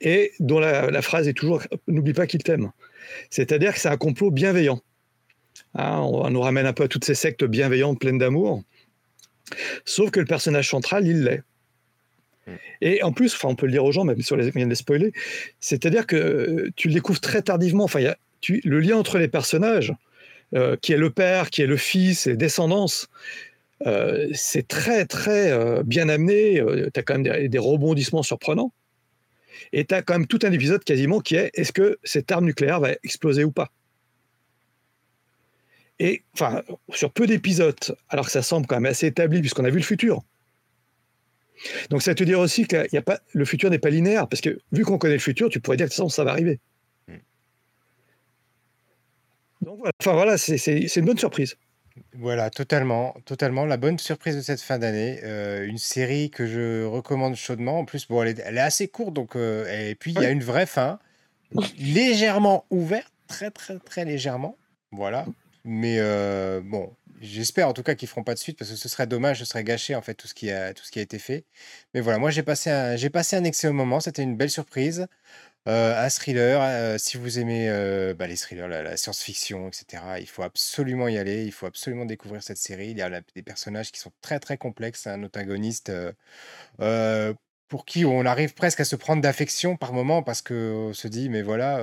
et 0.00 0.32
dont 0.38 0.60
la 0.60 1.02
phrase 1.02 1.26
est 1.26 1.32
toujours 1.32 1.62
n'oublie 1.88 2.12
pas 2.12 2.28
qu'il 2.28 2.42
t'aime. 2.42 2.70
C'est-à-dire 3.30 3.74
que 3.74 3.80
c'est 3.80 3.88
un 3.88 3.96
complot 3.96 4.30
bienveillant. 4.30 4.80
Hein, 5.74 5.98
on 6.00 6.30
nous 6.30 6.40
ramène 6.40 6.66
un 6.66 6.72
peu 6.72 6.84
à 6.84 6.88
toutes 6.88 7.04
ces 7.04 7.14
sectes 7.14 7.44
bienveillantes, 7.44 7.98
pleines 8.00 8.18
d'amour. 8.18 8.62
Sauf 9.84 10.10
que 10.10 10.20
le 10.20 10.26
personnage 10.26 10.68
central, 10.68 11.06
il 11.06 11.24
l'est. 11.24 11.42
Hmm. 12.46 12.56
Et 12.80 13.02
en 13.02 13.12
plus, 13.12 13.34
enfin, 13.34 13.48
on 13.48 13.54
peut 13.54 13.66
le 13.66 13.72
dire 13.72 13.84
aux 13.84 13.92
gens, 13.92 14.04
même 14.04 14.22
sur 14.22 14.36
les 14.36 14.50
moyens 14.52 14.68
de 14.68 14.74
spoiler, 14.74 15.12
c'est-à-dire 15.60 16.06
que 16.06 16.70
tu 16.76 16.88
le 16.88 16.94
découvres 16.94 17.20
très 17.20 17.42
tardivement. 17.42 17.84
Enfin, 17.84 18.00
y 18.00 18.06
a, 18.06 18.16
le 18.64 18.80
lien 18.80 18.96
entre 18.96 19.18
les 19.18 19.28
personnages, 19.28 19.92
euh, 20.54 20.76
qui 20.80 20.92
est 20.92 20.96
le 20.98 21.10
père, 21.10 21.50
qui 21.50 21.62
est 21.62 21.66
le 21.66 21.76
fils, 21.76 22.26
et 22.26 22.36
descendances, 22.36 23.08
euh, 23.86 24.28
c'est 24.32 24.66
très, 24.66 25.04
très 25.04 25.52
euh, 25.52 25.82
bien 25.84 26.08
amené. 26.08 26.62
tu 26.92 27.00
as 27.00 27.02
quand 27.02 27.18
même 27.18 27.48
des 27.48 27.58
rebondissements 27.58 28.22
surprenants. 28.22 28.72
Et 29.72 29.84
tu 29.84 29.94
as 29.94 30.02
quand 30.02 30.14
même 30.14 30.26
tout 30.26 30.40
un 30.42 30.52
épisode 30.52 30.84
quasiment 30.84 31.20
qui 31.20 31.36
est 31.36 31.50
est-ce 31.54 31.72
que 31.72 31.98
cette 32.04 32.30
arme 32.32 32.44
nucléaire 32.44 32.80
va 32.80 32.92
exploser 33.02 33.44
ou 33.44 33.50
pas? 33.50 33.70
Et 35.98 36.22
enfin, 36.34 36.62
sur 36.92 37.10
peu 37.10 37.26
d'épisodes, 37.26 37.96
alors 38.08 38.26
que 38.26 38.32
ça 38.32 38.42
semble 38.42 38.66
quand 38.66 38.76
même 38.76 38.86
assez 38.86 39.06
établi 39.06 39.40
puisqu'on 39.40 39.64
a 39.64 39.70
vu 39.70 39.78
le 39.78 39.84
futur. 39.84 40.22
Donc 41.90 42.02
ça 42.02 42.14
veut 42.14 42.24
dire 42.24 42.38
aussi 42.38 42.66
que 42.66 42.86
y 42.92 42.98
a 42.98 43.02
pas, 43.02 43.20
le 43.32 43.44
futur 43.44 43.68
n'est 43.68 43.80
pas 43.80 43.90
linéaire, 43.90 44.28
parce 44.28 44.40
que 44.40 44.60
vu 44.70 44.84
qu'on 44.84 44.98
connaît 44.98 45.14
le 45.14 45.20
futur, 45.20 45.48
tu 45.48 45.60
pourrais 45.60 45.76
dire 45.76 45.88
que 45.88 45.94
ça, 45.94 46.08
ça 46.08 46.22
va 46.22 46.30
arriver. 46.30 46.60
Mm. 47.08 47.14
Donc 49.62 49.78
voilà, 49.78 49.92
enfin, 50.00 50.12
voilà 50.12 50.38
c'est 50.38 50.96
une 50.96 51.04
bonne 51.04 51.18
surprise. 51.18 51.56
Voilà, 52.14 52.50
totalement, 52.50 53.14
totalement. 53.24 53.64
La 53.64 53.76
bonne 53.76 53.98
surprise 53.98 54.36
de 54.36 54.40
cette 54.40 54.60
fin 54.60 54.78
d'année. 54.78 55.20
Euh, 55.24 55.66
une 55.66 55.78
série 55.78 56.30
que 56.30 56.46
je 56.46 56.84
recommande 56.84 57.34
chaudement. 57.34 57.80
En 57.80 57.84
plus, 57.84 58.06
bon, 58.08 58.22
elle 58.22 58.28
est, 58.28 58.42
elle 58.44 58.56
est 58.56 58.60
assez 58.60 58.88
courte, 58.88 59.14
donc 59.14 59.36
euh, 59.36 59.90
et 59.90 59.94
puis 59.94 60.12
il 60.12 60.20
y 60.20 60.26
a 60.26 60.30
une 60.30 60.42
vraie 60.42 60.66
fin, 60.66 60.98
légèrement 61.78 62.64
ouverte, 62.70 63.12
très 63.26 63.50
très 63.50 63.78
très 63.78 64.04
légèrement. 64.04 64.56
Voilà. 64.92 65.26
Mais 65.64 65.96
euh, 65.98 66.60
bon, 66.64 66.92
j'espère 67.20 67.68
en 67.68 67.72
tout 67.72 67.82
cas 67.82 67.94
qu'ils 67.94 68.08
feront 68.08 68.24
pas 68.24 68.34
de 68.34 68.38
suite 68.38 68.58
parce 68.58 68.70
que 68.70 68.76
ce 68.76 68.88
serait 68.88 69.06
dommage, 69.06 69.40
ce 69.40 69.44
serait 69.44 69.64
gâché 69.64 69.94
en 69.94 70.02
fait 70.02 70.14
tout 70.14 70.26
ce 70.26 70.34
qui 70.34 70.50
a, 70.50 70.74
tout 70.74 70.84
ce 70.84 70.90
qui 70.90 70.98
a 70.98 71.02
été 71.02 71.18
fait. 71.18 71.44
Mais 71.94 72.00
voilà, 72.00 72.18
moi 72.18 72.30
j'ai 72.30 72.42
passé 72.42 72.70
un, 72.70 72.96
j'ai 72.96 73.10
passé 73.10 73.36
un 73.36 73.44
excellent 73.44 73.74
moment, 73.74 74.00
c'était 74.00 74.22
une 74.22 74.36
belle 74.36 74.50
surprise. 74.50 75.06
Euh, 75.66 76.02
un 76.02 76.08
thriller, 76.08 76.62
euh, 76.62 76.96
si 76.98 77.18
vous 77.18 77.38
aimez 77.38 77.68
euh, 77.68 78.14
bah, 78.14 78.26
les 78.26 78.36
thrillers, 78.36 78.68
la, 78.68 78.96
science-fiction, 78.96 79.68
etc., 79.68 80.02
il 80.18 80.26
faut 80.26 80.42
absolument 80.42 81.08
y 81.08 81.18
aller, 81.18 81.44
il 81.44 81.52
faut 81.52 81.66
absolument 81.66 82.06
découvrir 82.06 82.42
cette 82.42 82.56
série. 82.56 82.90
Il 82.90 82.96
y 82.96 83.02
a 83.02 83.20
des 83.34 83.42
personnages 83.42 83.92
qui 83.92 84.00
sont 84.00 84.12
très 84.22 84.40
très 84.40 84.56
complexes, 84.56 85.06
un 85.06 85.22
antagoniste 85.24 85.92
pour 87.68 87.84
qui 87.84 88.04
on 88.06 88.24
arrive 88.24 88.54
presque 88.54 88.80
à 88.80 88.84
se 88.84 88.96
prendre 88.96 89.20
d'affection 89.20 89.76
par 89.76 89.92
moment 89.92 90.22
parce 90.22 90.40
qu'on 90.40 90.92
se 90.94 91.06
dit 91.08 91.28
mais 91.28 91.42
voilà 91.42 91.82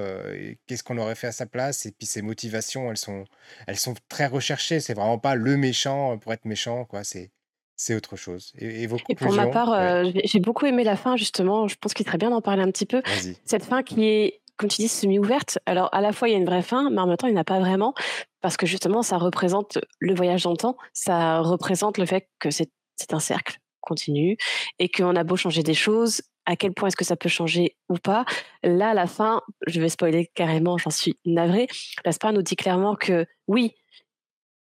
qu'est-ce 0.65 0.83
qu'on 0.83 0.97
aurait 0.97 1.15
fait 1.15 1.27
à 1.27 1.31
sa 1.31 1.45
place? 1.45 1.85
Et 1.85 1.91
puis 1.91 2.07
ses 2.07 2.21
motivations 2.23 2.89
elles 2.89 2.97
sont 2.97 3.25
elles 3.67 3.77
sont 3.77 3.93
très 4.09 4.25
recherchées 4.27 4.79
c'est 4.79 4.95
vraiment 4.95 5.19
pas 5.19 5.35
le 5.35 5.57
méchant 5.57 6.17
pour 6.17 6.33
être 6.33 6.45
méchant 6.45 6.85
quoi 6.85 7.03
c'est 7.03 7.31
c'est 7.75 7.95
autre 7.95 8.15
chose 8.15 8.53
et, 8.57 8.87
vos 8.87 8.97
et 9.09 9.15
pour 9.15 9.33
ma 9.33 9.47
part 9.47 10.05
j'ai 10.23 10.39
beaucoup 10.39 10.65
aimé 10.65 10.83
la 10.83 10.95
fin 10.95 11.17
justement. 11.17 11.67
Je 11.67 11.75
pense 11.75 11.93
qu'il 11.93 12.05
serait 12.05 12.17
bien 12.17 12.29
d'en 12.29 12.41
parler 12.41 12.63
un 12.63 12.71
petit 12.71 12.85
peu. 12.85 13.01
Cette 13.43 13.65
fin 13.65 13.83
qui 13.83 14.05
est 14.05 14.41
comme 14.57 14.69
tu 14.69 14.81
dis 14.81 14.87
semi-ouverte. 14.87 15.59
Alors 15.65 15.89
à 15.93 16.01
la 16.01 16.13
fois 16.13 16.29
il 16.29 16.31
y 16.31 16.35
a 16.35 16.37
une 16.37 16.45
vraie 16.45 16.61
fin 16.61 16.89
mais 16.89 17.01
en 17.01 17.07
même 17.07 17.17
temps 17.17 17.27
il 17.27 17.33
n'y 17.33 17.37
en 17.37 17.41
a 17.41 17.45
pas 17.45 17.59
vraiment. 17.59 17.93
Parce 18.41 18.57
que 18.57 18.65
justement 18.65 19.01
ça 19.01 19.17
représente 19.17 19.79
le 19.99 20.13
voyage 20.13 20.43
dans 20.43 20.51
le 20.51 20.57
temps. 20.57 20.77
Ça 20.93 21.39
représente 21.39 21.97
le 21.97 22.05
fait 22.05 22.29
que 22.39 22.49
c'est 22.51 22.69
un 23.11 23.19
cercle 23.19 23.59
continue 23.81 24.37
et 24.79 24.89
qu'on 24.89 25.15
a 25.15 25.23
beau 25.23 25.35
changer 25.35 25.63
des 25.63 25.73
choses, 25.73 26.21
à 26.45 26.55
quel 26.55 26.73
point 26.73 26.89
est-ce 26.89 26.95
que 26.95 27.05
ça 27.05 27.15
peut 27.15 27.29
changer 27.29 27.75
ou 27.89 27.95
pas. 27.95 28.25
Là, 28.63 28.89
à 28.89 28.93
la 28.93 29.07
fin, 29.07 29.41
je 29.67 29.79
vais 29.79 29.89
spoiler 29.89 30.29
carrément, 30.33 30.77
j'en 30.77 30.89
suis 30.89 31.17
navrée. 31.25 31.67
La 32.03 32.31
nous 32.31 32.41
dit 32.41 32.55
clairement 32.55 32.95
que 32.95 33.25
oui, 33.47 33.75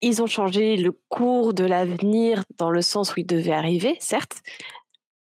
ils 0.04 0.22
ont 0.22 0.26
changé 0.26 0.76
le 0.76 0.92
cours 1.08 1.54
de 1.54 1.64
l'avenir 1.64 2.44
dans 2.58 2.70
le 2.70 2.82
sens 2.82 3.14
où 3.14 3.20
ils 3.20 3.26
devaient 3.26 3.52
arriver, 3.52 3.96
certes, 4.00 4.42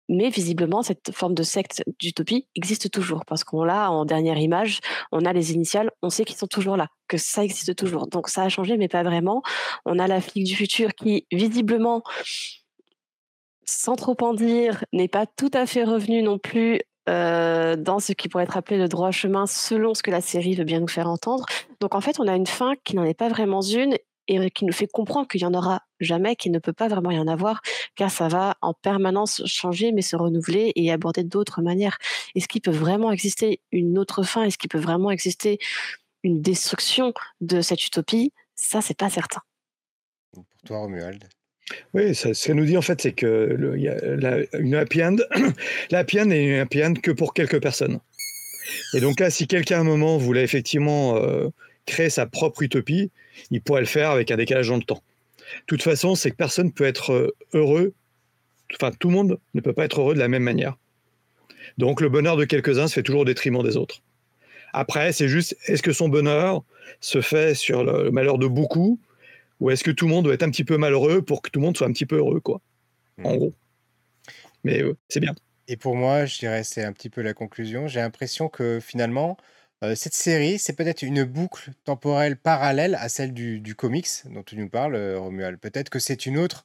mais 0.08 0.30
visiblement, 0.30 0.82
cette 0.82 1.12
forme 1.14 1.34
de 1.34 1.42
secte 1.44 1.84
d'utopie 2.00 2.49
existe 2.56 2.90
toujours, 2.90 3.25
parce 3.26 3.44
qu'on 3.44 3.62
l'a 3.62 3.92
en 3.92 4.04
dernière 4.04 4.38
image, 4.38 4.80
on 5.12 5.25
a 5.25 5.32
les 5.32 5.52
initiales, 5.52 5.90
on 6.02 6.10
sait 6.10 6.25
qu'ils 6.25 6.38
sont 6.38 6.49
toujours 6.49 6.76
là, 6.76 6.88
que 7.06 7.16
ça 7.16 7.44
existe 7.44 7.76
toujours. 7.76 8.08
Donc 8.08 8.28
ça 8.28 8.42
a 8.42 8.49
changé, 8.49 8.76
mais 8.76 8.88
pas 8.88 9.04
vraiment. 9.04 9.42
On 9.84 10.00
a 10.00 10.08
la 10.08 10.20
flic 10.20 10.44
du 10.44 10.56
futur 10.56 10.94
qui, 10.94 11.26
visiblement, 11.30 12.02
sans 13.64 13.94
trop 13.94 14.16
en 14.22 14.34
dire, 14.34 14.84
n'est 14.92 15.08
pas 15.08 15.26
tout 15.26 15.50
à 15.52 15.66
fait 15.66 15.84
revenu 15.84 16.22
non 16.22 16.38
plus 16.38 16.80
euh, 17.08 17.76
dans 17.76 18.00
ce 18.00 18.12
qui 18.12 18.28
pourrait 18.28 18.44
être 18.44 18.56
appelé 18.56 18.78
le 18.78 18.88
droit 18.88 19.12
chemin 19.12 19.46
selon 19.46 19.94
ce 19.94 20.02
que 20.02 20.10
la 20.10 20.20
série 20.20 20.54
veut 20.54 20.64
bien 20.64 20.80
nous 20.80 20.88
faire 20.88 21.08
entendre. 21.08 21.44
Donc 21.80 21.94
en 21.94 22.00
fait, 22.00 22.18
on 22.18 22.26
a 22.26 22.34
une 22.34 22.46
fin 22.46 22.75
qui 22.82 22.96
n'en 22.96 23.04
est 23.04 23.14
pas 23.14 23.28
vraiment 23.28 23.60
une 23.62 23.96
et 24.30 24.50
qui 24.50 24.64
nous 24.64 24.72
fait 24.72 24.87
comprendre 24.87 25.26
qu'il 25.26 25.40
n'y 25.40 25.46
en 25.46 25.54
aura 25.54 25.82
jamais, 25.99 26.37
qu'il 26.37 26.52
ne 26.52 26.60
peut 26.60 26.72
pas 26.72 26.87
vraiment 26.87 27.10
y 27.10 27.18
en 27.18 27.26
avoir, 27.26 27.62
car 27.96 28.12
ça 28.12 28.28
va 28.28 28.56
en 28.62 28.75
permanence 28.75 29.42
changer, 29.44 29.90
mais 29.90 30.02
se 30.02 30.14
renouveler 30.14 30.72
et 30.76 30.92
aborder 30.92 31.25
d'autres 31.25 31.62
manières. 31.62 31.99
Est-ce 32.37 32.46
qu'il 32.46 32.60
peut 32.60 32.70
vraiment 32.70 33.10
exister 33.10 33.60
une 33.72 33.99
autre 33.99 34.22
fin? 34.22 34.44
Est-ce 34.44 34.56
qu'il 34.56 34.70
peut 34.70 34.78
vraiment 34.78 35.10
exister 35.10 35.58
une 36.22 36.40
destruction 36.40 37.12
de 37.40 37.60
cette 37.60 37.84
utopie? 37.84 38.32
Ça, 38.54 38.80
c'est 38.80 38.96
pas 38.96 39.10
certain. 39.10 39.40
Pour 40.32 40.44
toi, 40.64 40.78
Romuald 40.78 41.28
oui, 41.94 42.16
ça, 42.16 42.34
ce 42.34 42.46
qu'elle 42.46 42.56
nous 42.56 42.64
dit 42.64 42.76
en 42.76 42.82
fait, 42.82 43.00
c'est 43.00 43.12
que 43.12 43.76
y 43.78 43.88
a 43.88 44.58
une 44.58 44.75
happy 44.75 45.04
end, 45.04 45.18
la 45.92 46.00
happy 46.00 46.20
end 46.20 46.30
est 46.30 46.44
une 46.44 46.58
happy 46.58 46.84
end 46.84 46.94
que 46.94 47.12
pour 47.12 47.32
quelques 47.32 47.62
personnes. 47.62 48.00
Et 48.94 49.00
donc 49.00 49.20
là, 49.20 49.30
si 49.30 49.46
quelqu'un 49.46 49.78
à 49.78 49.80
un 49.80 49.84
moment 49.84 50.18
voulait 50.18 50.42
effectivement 50.42 51.16
euh, 51.16 51.49
créer 51.87 52.10
sa 52.10 52.26
propre 52.26 52.62
utopie, 52.62 53.10
il 53.50 53.60
pourrait 53.60 53.80
le 53.80 53.86
faire 53.86 54.10
avec 54.10 54.30
un 54.30 54.36
décalage 54.36 54.69
dans 54.69 54.76
le 54.76 54.82
temps. 54.82 55.02
De 55.60 55.66
toute 55.66 55.82
façon, 55.82 56.14
c'est 56.14 56.30
que 56.30 56.36
personne 56.36 56.66
ne 56.66 56.73
peut 56.73 56.84
être 56.84 57.12
euh, 57.12 57.36
heureux, 57.54 57.93
enfin 58.75 58.93
tout 58.99 59.08
le 59.08 59.14
monde 59.14 59.38
ne 59.54 59.60
peut 59.60 59.73
pas 59.73 59.84
être 59.84 60.00
heureux 60.00 60.14
de 60.14 60.21
la 60.21 60.28
même 60.28 60.43
manière. 60.43 60.76
Donc 61.78 62.00
le 62.00 62.08
bonheur 62.08 62.36
de 62.36 62.45
quelques-uns 62.45 62.88
se 62.88 62.95
fait 62.95 63.02
toujours 63.02 63.23
au 63.23 63.25
détriment 63.25 63.62
des 63.62 63.76
autres. 63.76 64.02
Après, 64.73 65.12
c'est 65.12 65.28
juste, 65.28 65.56
est-ce 65.66 65.82
que 65.82 65.93
son 65.93 66.08
bonheur 66.08 66.62
se 67.00 67.21
fait 67.21 67.54
sur 67.54 67.82
le 67.82 68.10
malheur 68.10 68.38
de 68.38 68.47
beaucoup 68.47 69.00
ou 69.60 69.71
est-ce 69.71 69.84
que 69.84 69.90
tout 69.90 70.06
le 70.06 70.10
monde 70.10 70.25
doit 70.25 70.34
être 70.34 70.43
un 70.43 70.50
petit 70.50 70.64
peu 70.64 70.78
malheureux 70.78 71.23
pour 71.23 71.43
que 71.43 71.50
tout 71.50 71.60
le 71.60 71.66
monde 71.66 71.76
soit 71.76 71.86
un 71.86 71.93
petit 71.93 72.06
peu 72.06 72.16
heureux, 72.16 72.40
quoi 72.40 72.60
En 73.23 73.34
hmm. 73.34 73.36
gros. 73.36 73.54
Mais 74.64 74.82
euh, 74.82 74.97
c'est 75.08 75.21
bien. 75.21 75.34
Et 75.69 75.76
pour 75.76 75.95
moi, 75.95 76.26
je 76.26 76.38
dirais 76.38 76.64
c'est 76.64 76.82
un 76.82 76.93
petit 76.93 77.10
peu 77.10 77.23
la 77.23 77.34
conclusion. 77.34 77.86
J'ai 77.86 78.00
l'impression 78.00 78.49
que 78.49 78.80
finalement, 78.80 79.36
euh, 79.82 79.95
cette 79.95 80.14
série, 80.14 80.58
c'est 80.58 80.75
peut-être 80.75 81.02
une 81.02 81.25
boucle 81.25 81.71
temporelle 81.84 82.36
parallèle 82.36 82.95
à 82.97 83.08
celle 83.08 83.32
du, 83.32 83.75
comics 83.75 84.08
dont 84.26 84.43
tu 84.43 84.56
nous 84.56 84.69
parles, 84.69 84.97
Romuald. 85.16 85.58
Peut-être 85.58 85.90
que 85.90 85.99
c'est 85.99 86.26
une 86.26 86.38
autre 86.38 86.64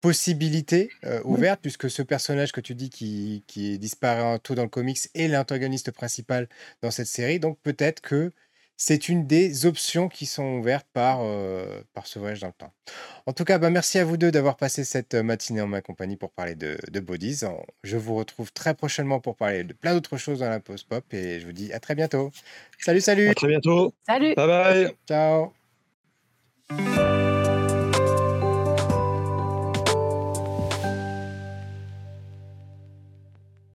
possibilité 0.00 0.90
ouverte, 1.24 1.60
puisque 1.62 1.90
ce 1.90 2.02
personnage 2.02 2.52
que 2.52 2.60
tu 2.60 2.74
dis 2.74 2.90
qui, 2.90 3.42
qui 3.46 3.78
disparaît 3.78 4.38
tout 4.38 4.54
dans 4.54 4.62
le 4.62 4.68
comics 4.68 4.98
est 5.14 5.26
l'antagoniste 5.26 5.90
principal 5.90 6.48
dans 6.82 6.90
cette 6.90 7.06
série. 7.06 7.40
Donc 7.40 7.58
peut-être 7.62 8.00
que 8.00 8.32
c'est 8.76 9.08
une 9.08 9.26
des 9.26 9.66
options 9.66 10.08
qui 10.08 10.26
sont 10.26 10.58
ouvertes 10.58 10.86
par, 10.92 11.20
euh, 11.22 11.82
par 11.94 12.06
ce 12.06 12.18
voyage 12.18 12.40
dans 12.40 12.48
le 12.48 12.52
temps. 12.52 12.72
En 13.26 13.32
tout 13.32 13.44
cas, 13.44 13.58
bah, 13.58 13.70
merci 13.70 13.98
à 13.98 14.04
vous 14.04 14.16
deux 14.16 14.30
d'avoir 14.30 14.56
passé 14.56 14.84
cette 14.84 15.14
matinée 15.14 15.60
en 15.60 15.66
ma 15.66 15.80
compagnie 15.80 16.16
pour 16.16 16.30
parler 16.30 16.54
de, 16.54 16.76
de 16.90 17.00
Bodies. 17.00 17.40
Je 17.82 17.96
vous 17.96 18.14
retrouve 18.14 18.52
très 18.52 18.74
prochainement 18.74 19.20
pour 19.20 19.36
parler 19.36 19.64
de 19.64 19.72
plein 19.72 19.94
d'autres 19.94 20.16
choses 20.18 20.40
dans 20.40 20.50
la 20.50 20.60
pause 20.60 20.82
pop 20.84 21.04
et 21.12 21.40
je 21.40 21.46
vous 21.46 21.52
dis 21.52 21.72
à 21.72 21.80
très 21.80 21.94
bientôt. 21.94 22.30
Salut, 22.78 23.00
salut. 23.00 23.28
À 23.28 23.34
très 23.34 23.48
bientôt. 23.48 23.94
Salut. 24.06 24.34
Bye 24.34 24.46
bye. 24.46 24.94
Ciao. 25.08 25.52